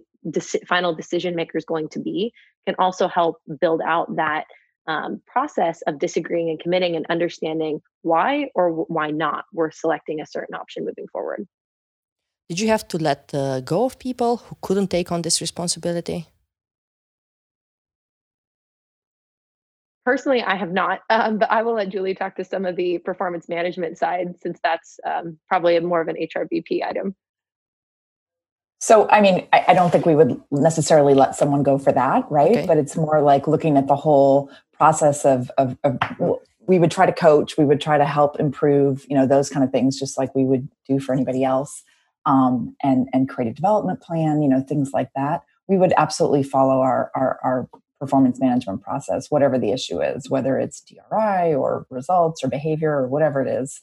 [0.68, 2.32] final decision maker is going to be
[2.66, 4.46] can also help build out that
[4.88, 10.26] um, process of disagreeing and committing and understanding why or why not we're selecting a
[10.26, 11.48] certain option moving forward
[12.50, 16.28] did you have to let uh, go of people who couldn't take on this responsibility?
[20.06, 22.98] Personally, I have not, um, but I will let Julie talk to some of the
[23.00, 27.16] performance management side since that's um, probably more of an HRBP item.
[28.80, 32.30] So, I mean, I, I, don't think we would necessarily let someone go for that,
[32.30, 32.52] right?
[32.52, 32.66] Okay.
[32.66, 35.98] But it's more like looking at the whole process of, of, of,
[36.68, 39.64] we would try to coach, we would try to help improve, you know, those kind
[39.64, 41.82] of things, just like we would do for anybody else
[42.26, 45.44] um, and and creative development plan, you know, things like that.
[45.68, 47.70] We would absolutely follow our, our, our
[48.04, 53.08] performance management process, whatever the issue is, whether it's DRI or results or behavior or
[53.08, 53.80] whatever it is.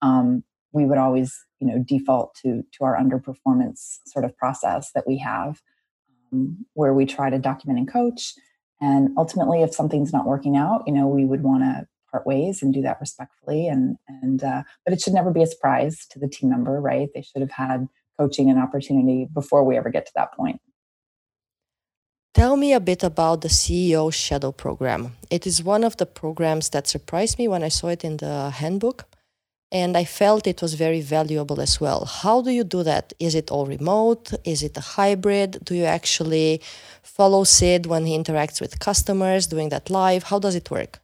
[0.00, 5.08] Um, we would always, you know, default to to our underperformance sort of process that
[5.08, 5.60] we have,
[6.32, 8.34] um, where we try to document and coach,
[8.80, 12.62] And ultimately, if something's not working out, you know, we would want to part ways
[12.62, 13.66] and do that respectfully.
[13.66, 17.08] And and uh, but it should never be a surprise to the team member, right?
[17.12, 17.88] They should have had
[18.20, 20.60] coaching and opportunity before we ever get to that point.
[22.34, 25.12] Tell me a bit about the CEO Shadow Program.
[25.30, 28.50] It is one of the programs that surprised me when I saw it in the
[28.50, 29.04] handbook,
[29.70, 32.04] and I felt it was very valuable as well.
[32.06, 33.12] How do you do that?
[33.20, 34.32] Is it all remote?
[34.42, 35.64] Is it a hybrid?
[35.64, 36.60] Do you actually
[37.04, 40.24] follow Sid when he interacts with customers, doing that live?
[40.24, 41.00] How does it work?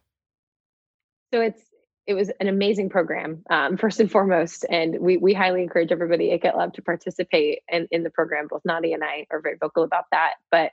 [1.33, 1.61] So it's
[2.07, 6.33] it was an amazing program, um, first and foremost, and we we highly encourage everybody
[6.33, 8.47] at GitLab to participate in, in the program.
[8.49, 10.71] Both Nadia and I are very vocal about that, but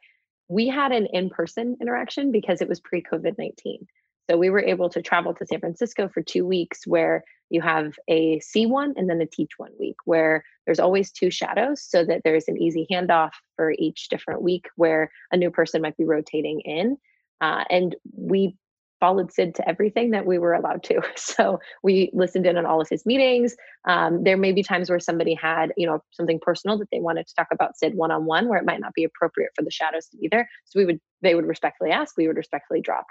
[0.49, 3.87] we had an in-person interaction because it was pre-covid-19
[4.31, 7.99] so we were able to travel to san francisco for two weeks where you have
[8.09, 12.05] a see one and then a teach one week where there's always two shadows so
[12.05, 16.05] that there's an easy handoff for each different week where a new person might be
[16.05, 16.99] rotating in.
[17.41, 18.55] Uh, and we
[19.01, 21.01] followed Sid to everything that we were allowed to.
[21.17, 23.55] So we listened in on all of his meetings.
[23.87, 27.27] Um, there may be times where somebody had, you know, something personal that they wanted
[27.27, 29.71] to talk about Sid one on one, where it might not be appropriate for the
[29.71, 30.49] shadows to be there.
[30.65, 33.07] So we would, they would respectfully ask, we would respectfully drop.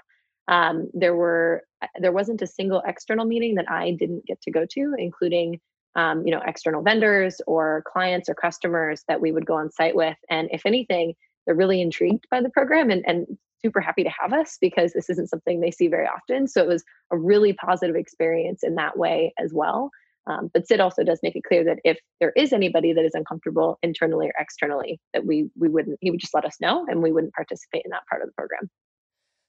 [0.48, 4.50] Um, there were, uh, there wasn't a single external meeting that I didn't get to
[4.50, 5.60] go to, including,
[5.94, 9.94] um, you know, external vendors or clients or customers that we would go on site
[9.94, 10.16] with.
[10.28, 11.14] And if anything,
[11.46, 15.10] they're really intrigued by the program and, and super happy to have us because this
[15.10, 16.46] isn't something they see very often.
[16.46, 19.90] So it was a really positive experience in that way as well.
[20.28, 23.14] Um, but Sid also does make it clear that if there is anybody that is
[23.14, 27.02] uncomfortable internally or externally, that we we wouldn't he would just let us know and
[27.02, 28.68] we wouldn't participate in that part of the program.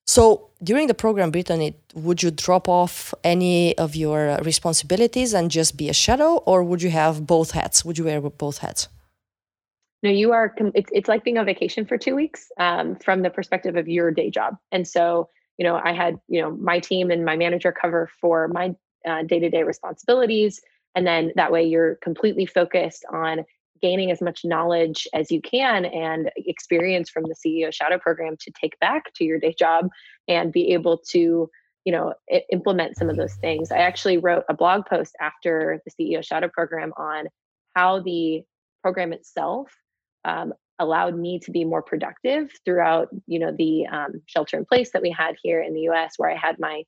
[0.08, 5.78] So during the program, Brittany, would you drop off any of your responsibilities and just
[5.78, 7.86] be a shadow, or would you have both hats?
[7.86, 8.88] Would you wear both hats?
[10.04, 13.30] No you are it's, it's like being on vacation for two weeks um, from the
[13.30, 14.58] perspective of your day job.
[14.72, 18.48] And so you know i had you know my team and my manager cover for
[18.48, 18.76] my
[19.08, 20.62] uh, day-to-day responsibilities.
[20.96, 23.46] And then that way you're completely focused on
[23.82, 28.52] gaining as much knowledge as you can and experience from the ceo shadow program to
[28.52, 29.88] take back to your day job
[30.28, 31.50] and be able to
[31.86, 32.14] you know
[32.52, 33.72] implement some of those things.
[33.72, 37.28] I actually wrote a blog post after the ceo shadow program on
[37.76, 38.44] how the
[38.82, 39.72] program itself
[40.26, 44.92] um, allowed me to be more productive throughout you know the um, shelter in place
[44.94, 46.84] that we had here in the us where i had my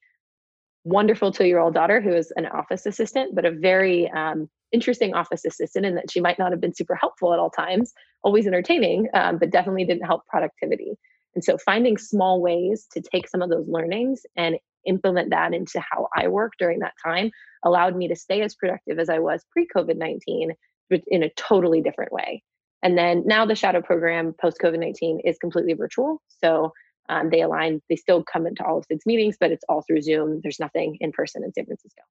[0.84, 5.86] wonderful two-year-old daughter who is an office assistant but a very um, interesting office assistant
[5.86, 9.38] in that she might not have been super helpful at all times always entertaining um,
[9.38, 10.94] but definitely didn't help productivity.
[11.36, 15.80] And so finding small ways to take some of those learnings and implement that into
[15.80, 17.30] how i work during that time
[17.64, 20.50] allowed me to stay as productive as i was pre-covid-19
[20.90, 22.42] but in a totally different way
[22.84, 26.22] and then now the shadow program post COVID 19 is completely virtual.
[26.44, 26.74] So
[27.10, 30.02] um, they align, they still come into all of Sid's meetings, but it's all through
[30.02, 30.40] Zoom.
[30.42, 32.02] There's nothing in person in San Francisco.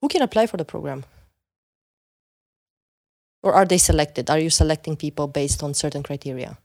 [0.00, 1.04] Who can apply for the program?
[3.42, 4.30] Or are they selected?
[4.30, 6.58] Are you selecting people based on certain criteria?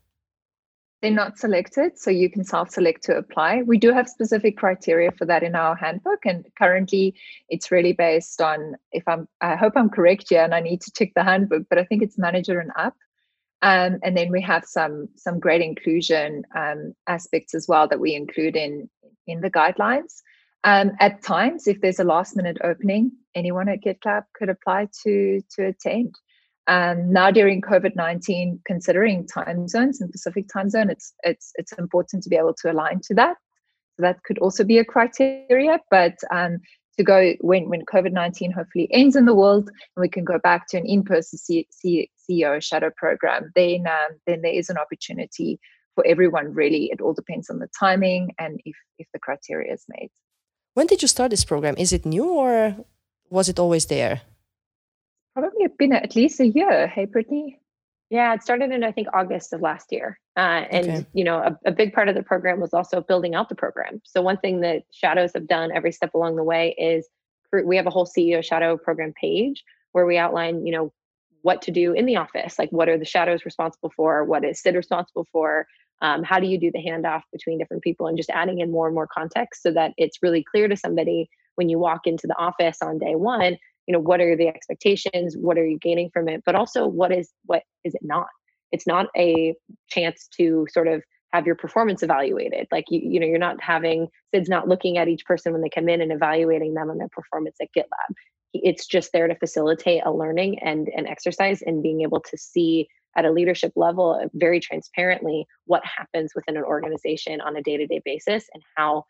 [1.00, 3.62] They're not selected, so you can self-select to apply.
[3.62, 7.14] We do have specific criteria for that in our handbook, and currently
[7.48, 9.28] it's really based on if I'm.
[9.40, 12.02] I hope I'm correct here, and I need to check the handbook, but I think
[12.02, 12.94] it's manager and up.
[13.62, 18.14] Um, and then we have some some great inclusion um, aspects as well that we
[18.14, 18.90] include in
[19.26, 20.22] in the guidelines.
[20.64, 25.40] Um, at times, if there's a last minute opening, anyone at GitLab could apply to
[25.56, 26.16] to attend.
[26.68, 31.72] Um, now during COVID nineteen, considering time zones and Pacific time zone, it's it's it's
[31.72, 33.36] important to be able to align to that.
[33.96, 35.80] So that could also be a criteria.
[35.90, 36.58] But um,
[36.98, 40.38] to go when when COVID nineteen hopefully ends in the world and we can go
[40.38, 45.58] back to an in person CEO shadow program, then um, then there is an opportunity
[45.94, 46.52] for everyone.
[46.52, 50.10] Really, it all depends on the timing and if if the criteria is made.
[50.74, 51.76] When did you start this program?
[51.78, 52.76] Is it new or
[53.30, 54.20] was it always there?
[55.38, 56.86] Probably been at least a year.
[56.88, 57.60] Hey, Brittany.
[58.10, 61.06] Yeah, it started in I think August of last year, uh, and okay.
[61.12, 64.00] you know a, a, big part of the program was also building out the program.
[64.04, 67.06] So one thing that Shadows have done every step along the way is
[67.66, 70.92] we have a whole CEO Shadow program page where we outline you know
[71.42, 74.60] what to do in the office, like what are the shadows responsible for, what is
[74.60, 75.66] Sid responsible for,
[76.00, 78.86] um, how do you do the handoff between different people, and just adding in more
[78.86, 82.38] and more context so that it's really clear to somebody when you walk into the
[82.38, 83.58] office on day one
[83.88, 85.34] you know what are the expectations?
[85.36, 86.42] What are you gaining from it?
[86.44, 88.26] But also what is what is it not?
[88.70, 89.54] It's not a
[89.88, 92.68] chance to sort of have your performance evaluated.
[92.70, 95.70] Like you you know you're not having sid's not looking at each person when they
[95.70, 98.14] come in and evaluating them on their performance at gitlab.
[98.52, 102.88] It's just there to facilitate a learning and an exercise and being able to see
[103.16, 108.02] at a leadership level uh, very transparently what happens within an organization on a day-to-day
[108.04, 109.02] basis and how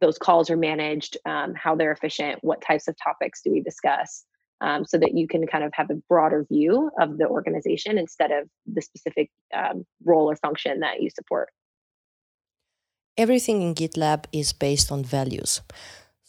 [0.00, 4.24] those calls are managed um, how they're efficient what types of topics do we discuss
[4.62, 8.30] um, so that you can kind of have a broader view of the organization instead
[8.30, 11.48] of the specific um, role or function that you support
[13.16, 15.60] everything in gitlab is based on values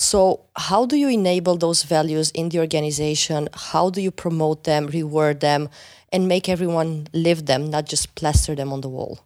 [0.02, 3.50] so, how do you enable those values in the organization?
[3.54, 5.70] How do you promote them, reward them,
[6.12, 9.20] and make everyone live them, not just plaster them on the wall?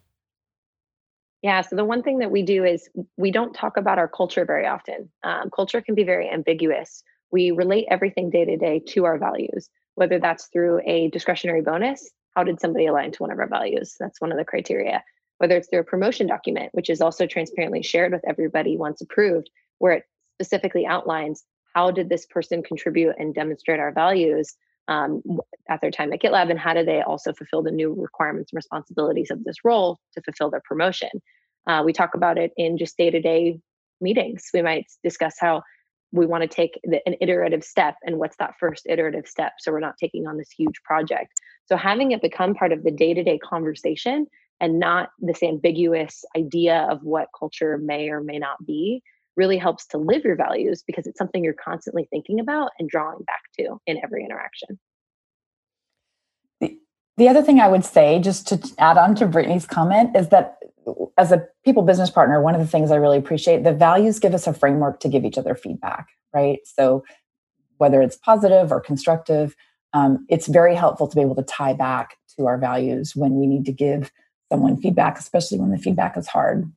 [1.46, 4.44] Yeah, so the one thing that we do is we don't talk about our culture
[4.44, 5.08] very often.
[5.22, 7.04] Um, culture can be very ambiguous.
[7.30, 12.10] We relate everything day to day to our values, whether that's through a discretionary bonus.
[12.34, 13.94] How did somebody align to one of our values?
[14.00, 15.04] That's one of the criteria.
[15.38, 19.48] Whether it's through a promotion document, which is also transparently shared with everybody once approved,
[19.78, 20.02] where it
[20.40, 21.44] specifically outlines
[21.76, 24.56] how did this person contribute and demonstrate our values
[24.88, 25.22] um,
[25.68, 28.56] at their time at GitLab, and how do they also fulfill the new requirements and
[28.56, 31.10] responsibilities of this role to fulfill their promotion?
[31.66, 33.58] Uh, we talk about it in just day to day
[34.00, 34.44] meetings.
[34.52, 35.62] We might discuss how
[36.12, 39.72] we want to take the, an iterative step and what's that first iterative step so
[39.72, 41.32] we're not taking on this huge project.
[41.66, 44.26] So having it become part of the day to day conversation
[44.60, 49.02] and not this ambiguous idea of what culture may or may not be
[49.36, 53.18] really helps to live your values because it's something you're constantly thinking about and drawing
[53.26, 54.78] back to in every interaction.
[56.60, 56.78] The,
[57.18, 60.56] the other thing I would say, just to add on to Brittany's comment, is that
[61.18, 64.34] as a people business partner, one of the things I really appreciate, the values give
[64.34, 66.60] us a framework to give each other feedback, right?
[66.64, 67.04] So
[67.78, 69.54] whether it's positive or constructive,
[69.92, 73.46] um, it's very helpful to be able to tie back to our values when we
[73.46, 74.12] need to give
[74.50, 76.70] someone feedback, especially when the feedback is hard.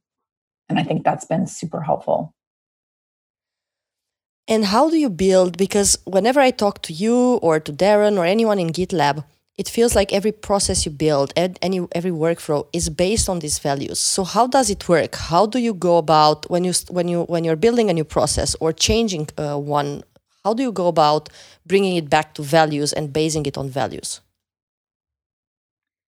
[0.68, 2.34] And I think that's been super helpful.
[4.48, 5.58] And how do you build?
[5.58, 9.24] Because whenever I talk to you or to Darren or anyone in GitLab,
[9.60, 13.60] it feels like every process you build, and any every workflow is based on these
[13.60, 14.00] values.
[14.00, 15.16] So how does it work?
[15.16, 18.56] How do you go about when you when you when you're building a new process
[18.62, 20.04] or changing uh, one?
[20.46, 21.28] How do you go about
[21.66, 24.22] bringing it back to values and basing it on values?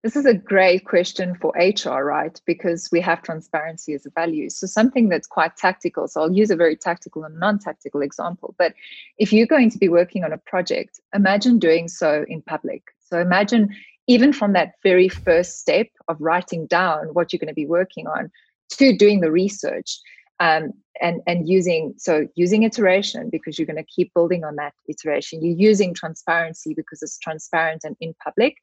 [0.02, 2.38] This is a great question for HR, right?
[2.46, 4.50] Because we have transparency as a value.
[4.50, 6.08] So, something that's quite tactical.
[6.08, 8.54] So, I'll use a very tactical and non tactical example.
[8.58, 8.74] But
[9.16, 12.82] if you're going to be working on a project, imagine doing so in public.
[13.12, 13.68] So, imagine
[14.06, 18.06] even from that very first step of writing down what you're going to be working
[18.06, 18.30] on
[18.78, 19.98] to doing the research
[20.40, 24.72] um, and and using so using iteration because you're going to keep building on that
[24.88, 28.54] iteration you're using transparency because it's transparent and in public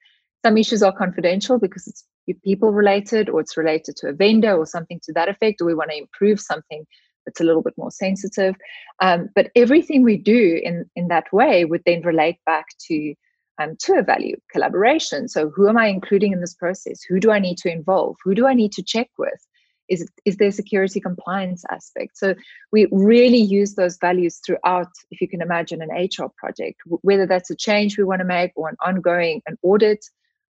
[0.46, 4.66] some issues are confidential because it's people related or it's related to a vendor or
[4.66, 6.86] something to that effect, or we want to improve something
[7.26, 8.56] that's a little bit more sensitive.
[9.02, 13.14] Um, but everything we do in, in that way would then relate back to
[13.60, 15.28] um, to a value collaboration.
[15.28, 17.02] So who am I including in this process?
[17.04, 18.18] Who do I need to involve?
[18.24, 19.46] Who do I need to check with?
[19.90, 22.18] Is, is there security compliance aspect?
[22.18, 22.36] So
[22.72, 27.50] we really use those values throughout, if you can imagine an HR project, whether that's
[27.50, 30.06] a change we want to make or an ongoing an audit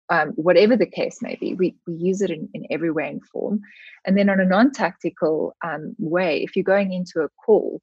[0.10, 1.54] um, whatever the case may be.
[1.54, 3.62] We, we use it in, in every way and form.
[4.06, 7.82] And then on a non-tactical um, way, if you're going into a call,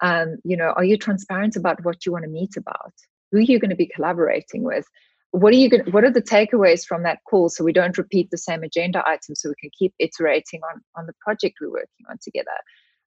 [0.00, 2.92] um, you know, are you transparent about what you want to meet about?
[3.32, 4.86] Who are you going to be collaborating with?
[5.32, 5.90] What are you going?
[5.90, 9.40] What are the takeaways from that call, so we don't repeat the same agenda items,
[9.40, 12.50] so we can keep iterating on on the project we're working on together?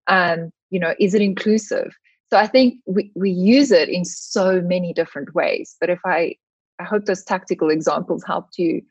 [0.08, 1.96] Um, you know, is it inclusive?
[2.32, 5.76] So I think we, we use it in so many different ways.
[5.80, 6.36] But if I
[6.80, 8.82] I hope those tactical examples helped you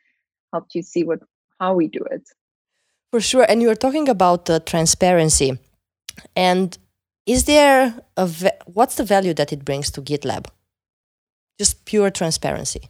[0.53, 1.19] helped you see what
[1.59, 2.23] how we do it.
[3.11, 5.59] For sure, and you were talking about uh, transparency,
[6.37, 6.79] and
[7.27, 8.31] is there a
[8.67, 10.47] what's the value that it brings to GitLab?
[11.59, 12.89] Just pure transparency.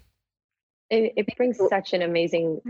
[0.90, 2.60] It, it brings such an amazing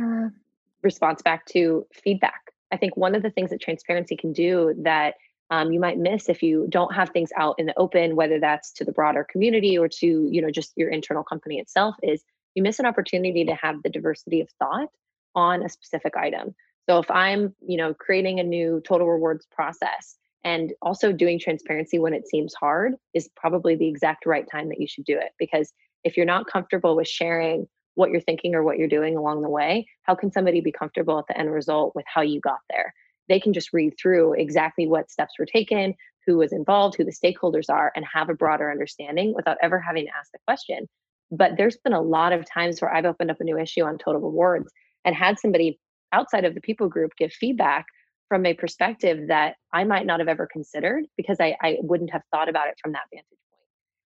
[0.83, 2.53] response back to feedback.
[2.73, 5.15] I think one of the things that transparency can do that
[5.51, 8.73] um, you might miss if you don't have things out in the open whether that's
[8.73, 12.25] to the broader community or to you know just your internal company itself is
[12.55, 14.89] you miss an opportunity to have the diversity of thought
[15.35, 16.55] on a specific item
[16.89, 21.99] so if i'm you know creating a new total rewards process and also doing transparency
[21.99, 25.33] when it seems hard is probably the exact right time that you should do it
[25.39, 25.73] because
[26.05, 29.49] if you're not comfortable with sharing what you're thinking or what you're doing along the
[29.49, 32.93] way how can somebody be comfortable at the end result with how you got there
[33.29, 35.95] they can just read through exactly what steps were taken,
[36.27, 40.07] who was involved, who the stakeholders are, and have a broader understanding without ever having
[40.07, 40.89] to ask the question.
[41.31, 43.99] But there's been a lot of times where I've opened up a new issue on
[43.99, 44.71] total rewards
[45.05, 45.79] and had somebody
[46.13, 47.87] outside of the people group give feedback
[48.29, 52.23] from a perspective that I might not have ever considered because I, I wouldn't have
[52.31, 53.27] thought about it from that vantage.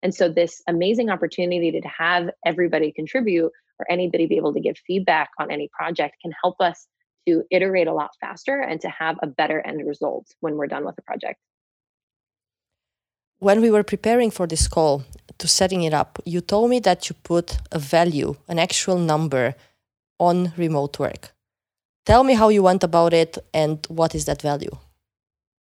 [0.03, 4.77] And so, this amazing opportunity to have everybody contribute or anybody be able to give
[4.87, 6.87] feedback on any project can help us
[7.27, 10.85] to iterate a lot faster and to have a better end result when we're done
[10.85, 11.39] with the project.
[13.41, 15.05] When we were preparing for this call
[15.39, 19.55] to setting it up, you told me that you put a value, an actual number
[20.19, 21.33] on remote work.
[22.05, 24.77] Tell me how you went about it and what is that value?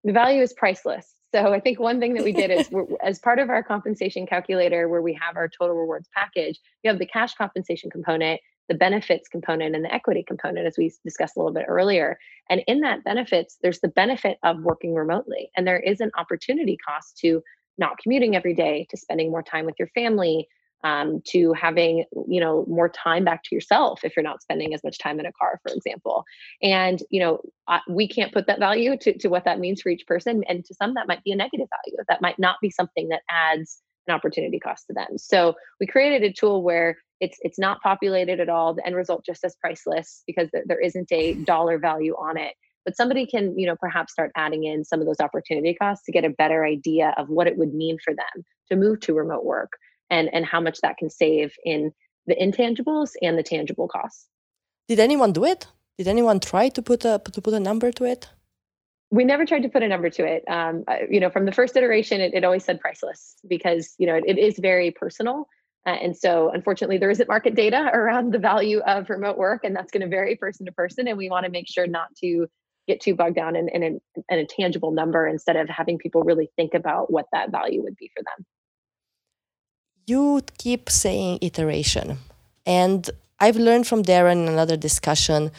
[0.04, 1.15] The value is priceless.
[1.36, 2.70] So I think one thing that we did is
[3.04, 6.98] as part of our compensation calculator, where we have our total rewards package, we have
[6.98, 11.40] the cash compensation component, the benefits component, and the equity component, as we discussed a
[11.40, 12.18] little bit earlier.
[12.50, 16.78] And in that benefits, there's the benefit of working remotely, and there is an opportunity
[16.88, 17.44] cost to
[17.78, 20.48] not commuting every day, to spending more time with your family,
[20.86, 24.84] um, to having you know more time back to yourself if you're not spending as
[24.84, 26.24] much time in a car for example.
[26.62, 29.90] And you know uh, we can't put that value to, to what that means for
[29.90, 31.98] each person and to some that might be a negative value.
[32.08, 35.18] That might not be something that adds an opportunity cost to them.
[35.18, 39.26] So we created a tool where it's it's not populated at all the end result
[39.26, 42.54] just says priceless because there isn't a dollar value on it.
[42.86, 46.12] But somebody can you know perhaps start adding in some of those opportunity costs to
[46.12, 49.44] get a better idea of what it would mean for them to move to remote
[49.44, 49.72] work
[50.10, 51.92] and and how much that can save in
[52.28, 54.28] the intangibles and the tangible costs.
[54.88, 55.68] Did anyone do it?
[55.98, 58.30] Did anyone try to put a to put a number to it?
[59.12, 60.44] We never tried to put a number to it.
[60.50, 64.16] Um, you know, from the first iteration, it, it always said priceless because you know
[64.16, 65.48] it, it is very personal.
[65.88, 69.76] Uh, and so, unfortunately, there isn't market data around the value of remote work, and
[69.76, 71.08] that's going to vary person to person.
[71.08, 72.48] And we want to make sure not to
[72.88, 74.00] get too bogged down in, in, in,
[74.30, 77.96] in a tangible number instead of having people really think about what that value would
[77.96, 78.46] be for them
[80.06, 82.18] you keep saying iteration.
[82.66, 85.52] And I've learned from Darren in another discussion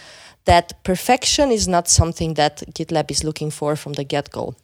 [0.44, 4.54] that perfection is not something that GitLab is looking for from the get go.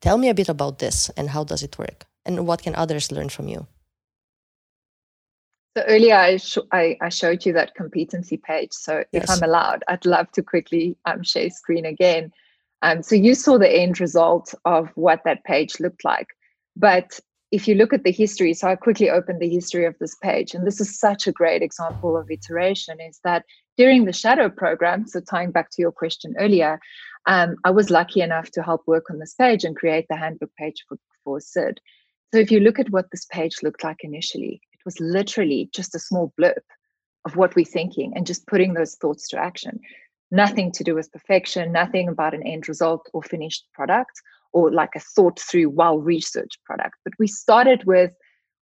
[0.00, 2.06] Tell me a bit about this and how does it work?
[2.24, 3.66] And what can others learn from you?
[5.76, 8.72] So earlier I, sh- I, I, showed you that competency page.
[8.72, 9.24] So yes.
[9.24, 12.32] if I'm allowed, I'd love to quickly um, share screen again.
[12.82, 16.28] Um, so you saw the end result of what that page looked like.
[16.76, 17.20] But
[17.56, 20.52] if you look at the history, so I quickly opened the history of this page,
[20.52, 23.46] and this is such a great example of iteration, is that
[23.78, 26.78] during the shadow program, so tying back to your question earlier,
[27.24, 30.50] um, I was lucky enough to help work on this page and create the handbook
[30.58, 31.80] page for, for Sid.
[32.34, 35.94] So if you look at what this page looked like initially, it was literally just
[35.94, 36.62] a small blip
[37.24, 39.80] of what we're thinking and just putting those thoughts to action.
[40.30, 44.20] Nothing to do with perfection, nothing about an end result or finished product
[44.56, 48.12] or like a thought through well researched product but we started with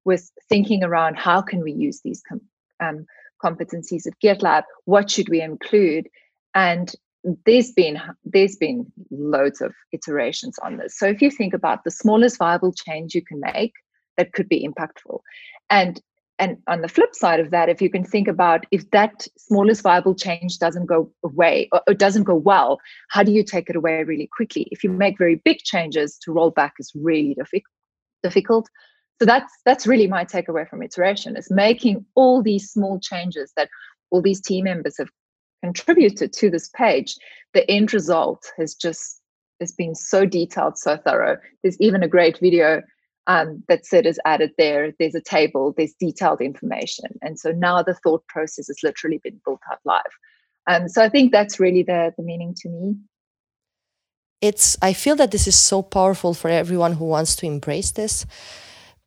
[0.06, 2.42] with thinking around how can we use these com-
[2.80, 3.06] um,
[3.44, 4.64] competencies at gitlab?
[4.86, 6.08] What should we include?
[6.56, 6.94] And
[7.46, 10.98] there's been there's been loads of iterations on this.
[10.98, 13.74] So if you think about the smallest viable change you can make
[14.18, 15.20] that could be impactful.
[15.70, 16.02] And
[16.40, 19.84] and on the flip side of that if you can think about if that smallest
[19.84, 22.80] viable change doesn't go away or, or, doesn't go well
[23.10, 24.68] how do you take it away really quickly?
[24.72, 27.36] If you make very big changes to roll back is really
[28.24, 28.70] difficult.
[29.20, 33.70] So that's that's really my takeaway from iteration is making all these small changes that
[34.10, 35.10] all these team members have
[35.64, 37.16] contributed to this page
[37.54, 39.22] the end result has just
[39.60, 41.38] has been so detailed so thorough.
[41.62, 42.82] There's even a great video
[43.28, 44.94] um, that Sid is added there.
[45.00, 47.18] There's a table, there's detailed information.
[47.22, 50.02] And so now the thought process has literally been built out live.
[50.68, 52.96] Um, so I think that's really the, the meaning to me.
[54.42, 58.26] It's I feel that this is so powerful for everyone who wants to embrace this.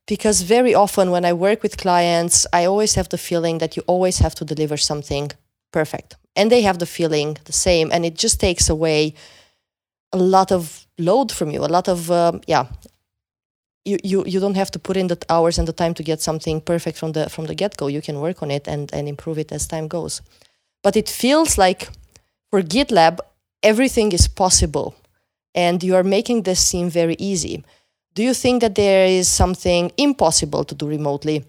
[0.07, 3.83] Because very often when I work with clients, I always have the feeling that you
[3.87, 5.33] always have to deliver something
[5.73, 6.17] perfect.
[6.37, 7.91] And they have the feeling the same.
[7.93, 9.15] And it just takes away
[10.13, 12.67] a lot of load from you, a lot of, um, yeah,
[13.87, 16.21] you, you you don't have to put in the hours and the time to get
[16.21, 17.87] something perfect from the from the get-go.
[17.87, 20.23] You can work on it and and improve it as time goes.
[20.83, 21.89] But it feels like
[22.51, 23.21] for gitlab
[23.63, 24.95] everything is possible
[25.55, 27.65] and you are making this seem very easy.
[28.15, 31.45] Do you think that there is something impossible to do remotely?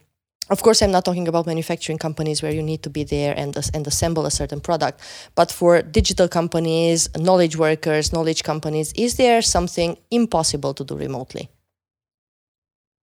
[0.49, 3.53] Of course i'm not talking about manufacturing companies where you need to be there and,
[3.73, 5.01] and assemble a certain product.
[5.35, 11.49] But for digital companies knowledge workers knowledge companies is there something impossible to do remotely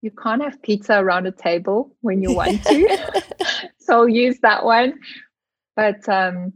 [0.03, 3.23] you can't have pizza around a table when you want to.
[3.79, 4.99] so use that one.
[5.77, 6.51] But um,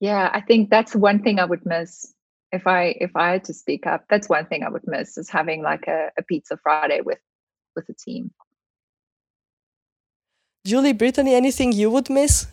[0.00, 2.12] yeah, I think that's one thing I would miss
[2.50, 4.04] if I if I had to speak up.
[4.10, 7.20] That's one thing I would miss is having like a, a pizza Friday with
[7.76, 8.32] with a team.
[10.66, 12.48] Julie, Brittany, anything you would miss?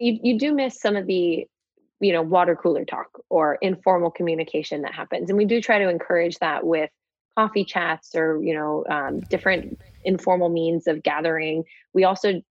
[0.00, 1.46] You you do miss some of the
[2.00, 5.88] you know water cooler talk or informal communication that happens and we do try to
[5.88, 6.90] encourage that with
[7.38, 11.62] coffee chats or you know um, different informal means of gathering.
[11.94, 12.42] We also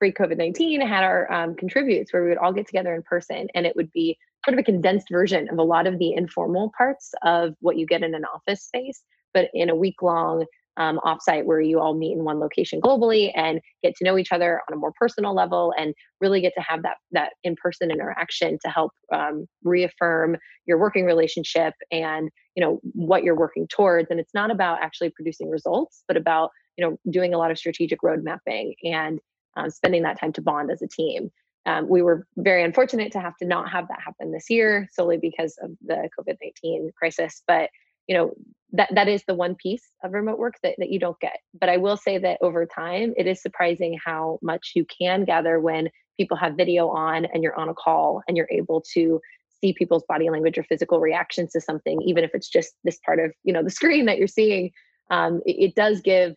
[0.00, 3.46] pre COVID nineteen had our um, contributes where we would all get together in person,
[3.54, 6.72] and it would be sort of a condensed version of a lot of the informal
[6.76, 10.44] parts of what you get in an office space, but in a week long
[10.76, 14.32] um, offsite where you all meet in one location globally and get to know each
[14.32, 18.58] other on a more personal level and really get to have that that in-person interaction
[18.62, 24.10] to help um, reaffirm your working relationship and you know what you're working towards.
[24.10, 27.58] And it's not about actually producing results but about you know doing a lot of
[27.58, 29.20] strategic road mapping and
[29.56, 31.30] um, spending that time to bond as a team.
[31.66, 35.16] Um, we were very unfortunate to have to not have that happen this year solely
[35.16, 37.70] because of the covid-19 crisis but
[38.06, 38.34] you know
[38.72, 41.38] that that is the one piece of remote work that, that you don't get.
[41.58, 45.60] But i will say that over time it is surprising how much you can gather
[45.60, 49.20] when people have video on and you're on a call and you're able to
[49.60, 53.18] see people's body language or physical reactions to something even if it's just this part
[53.18, 54.70] of you know the screen that you're seeing.
[55.10, 56.34] Um, it, it, does give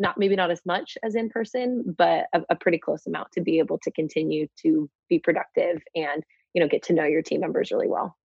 [0.00, 3.40] not maybe not as much as in person but a, a pretty close amount to
[3.40, 7.40] be able to continue to be productive and you know get to know your team
[7.40, 8.16] members really well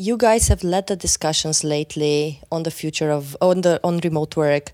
[0.00, 4.34] you guys have led the discussions lately on the future of on the on remote
[4.34, 4.72] work,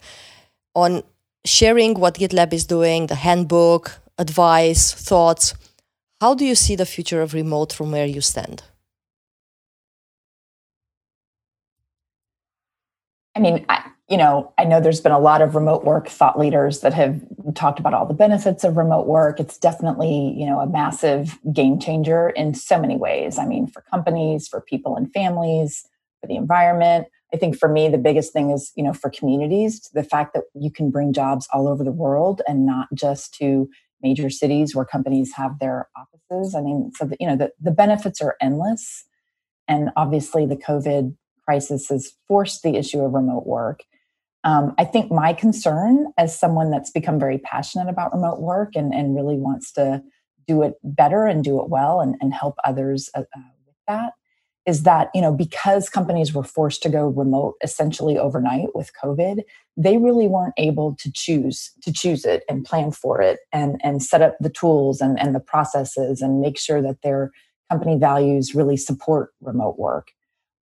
[0.74, 1.02] on
[1.44, 5.54] sharing what GitLab is doing, the handbook, advice, thoughts.
[6.20, 8.62] How do you see the future of remote from where you stand?
[13.34, 16.38] I mean, I, you know, I know there's been a lot of remote work thought
[16.38, 17.20] leaders that have
[17.54, 19.40] talked about all the benefits of remote work.
[19.40, 23.38] It's definitely, you know, a massive game changer in so many ways.
[23.38, 25.88] I mean, for companies, for people and families,
[26.20, 27.08] for the environment.
[27.34, 30.44] I think for me, the biggest thing is, you know, for communities, the fact that
[30.54, 33.68] you can bring jobs all over the world and not just to
[34.02, 36.54] major cities where companies have their offices.
[36.54, 39.04] I mean, so you know, the, the benefits are endless.
[39.66, 43.82] And obviously the COVID crisis has forced the issue of remote work.
[44.44, 48.94] Um, I think my concern as someone that's become very passionate about remote work and,
[48.94, 50.02] and really wants to
[50.46, 54.12] do it better and do it well and, and help others uh, uh, with that
[54.66, 59.42] is that you know because companies were forced to go remote essentially overnight with covid
[59.76, 64.02] they really weren't able to choose to choose it and plan for it and and
[64.02, 67.30] set up the tools and, and the processes and make sure that their
[67.70, 70.08] company values really support remote work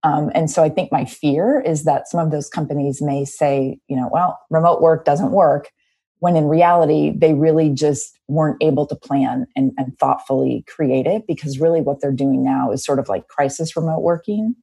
[0.04, 3.80] um, and so I think my fear is that some of those companies may say,
[3.88, 5.70] you know, well, remote work doesn't work,
[6.18, 11.26] when in reality, they really just weren't able to plan and, and thoughtfully create it
[11.26, 14.54] because really what they're doing now is sort of like crisis remote working.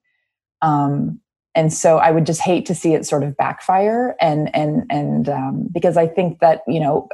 [0.62, 1.20] Um,
[1.56, 5.28] and so I would just hate to see it sort of backfire and and and
[5.28, 7.10] um, because I think that you know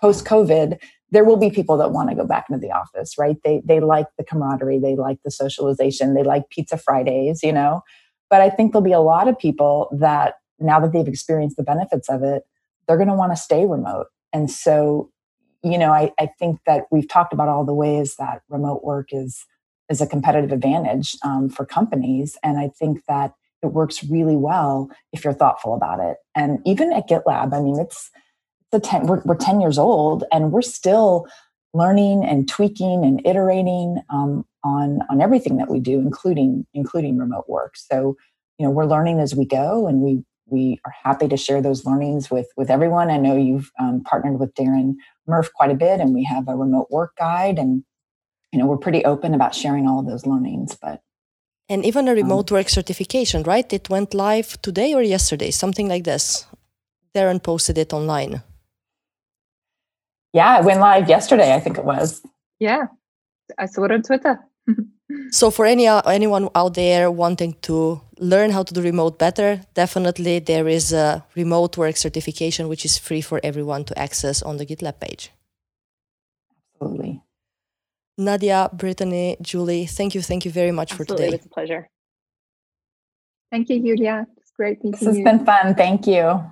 [0.00, 0.78] post COVID
[1.10, 3.36] there will be people that want to go back into the office, right?
[3.44, 7.82] They they like the camaraderie, they like the socialization, they like pizza Fridays, you know.
[8.28, 11.62] But I think there'll be a lot of people that now that they've experienced the
[11.62, 12.44] benefits of it,
[12.86, 14.06] they're going to want to stay remote.
[14.32, 15.10] And so,
[15.64, 19.08] you know, I, I think that we've talked about all the ways that remote work
[19.12, 19.44] is
[19.90, 24.88] is a competitive advantage um, for companies, and I think that it works really well
[25.12, 26.16] if you're thoughtful about it.
[26.34, 28.10] And even at GitLab, I mean, it's
[28.72, 31.26] the 10 we're, we're 10 years old and we're still
[31.72, 37.48] learning and tweaking and iterating um, on on everything that we do including including remote
[37.48, 37.76] work.
[37.76, 38.16] So
[38.58, 41.86] you know we're learning as we go and we we are happy to share those
[41.86, 43.10] learnings with with everyone.
[43.10, 44.96] I know you've um, partnered with darren
[45.26, 47.84] murph quite a bit and we have a remote work guide and
[48.52, 51.00] you know we're pretty open about sharing all of those learnings but
[51.68, 53.72] and even a um, remote um, work certification right?
[53.72, 56.46] It went live today or yesterday something like this.
[57.14, 58.42] Darren posted it online
[60.32, 62.22] yeah, it went live yesterday, I think it was.
[62.58, 62.86] Yeah,
[63.58, 64.38] I saw it on Twitter.
[65.30, 69.60] so for any uh, anyone out there wanting to learn how to do remote better,
[69.74, 74.58] definitely there is a remote work certification which is free for everyone to access on
[74.58, 75.30] the GitLab page.
[76.74, 77.22] Absolutely.
[78.18, 81.36] Nadia, Brittany, Julie, thank you, thank you very much Absolutely, for today.
[81.36, 81.88] It's a pleasure.
[83.50, 84.26] Thank you, Julia.
[84.36, 85.06] It's great meeting you.
[85.06, 85.74] This has been fun.
[85.74, 86.44] Thank you.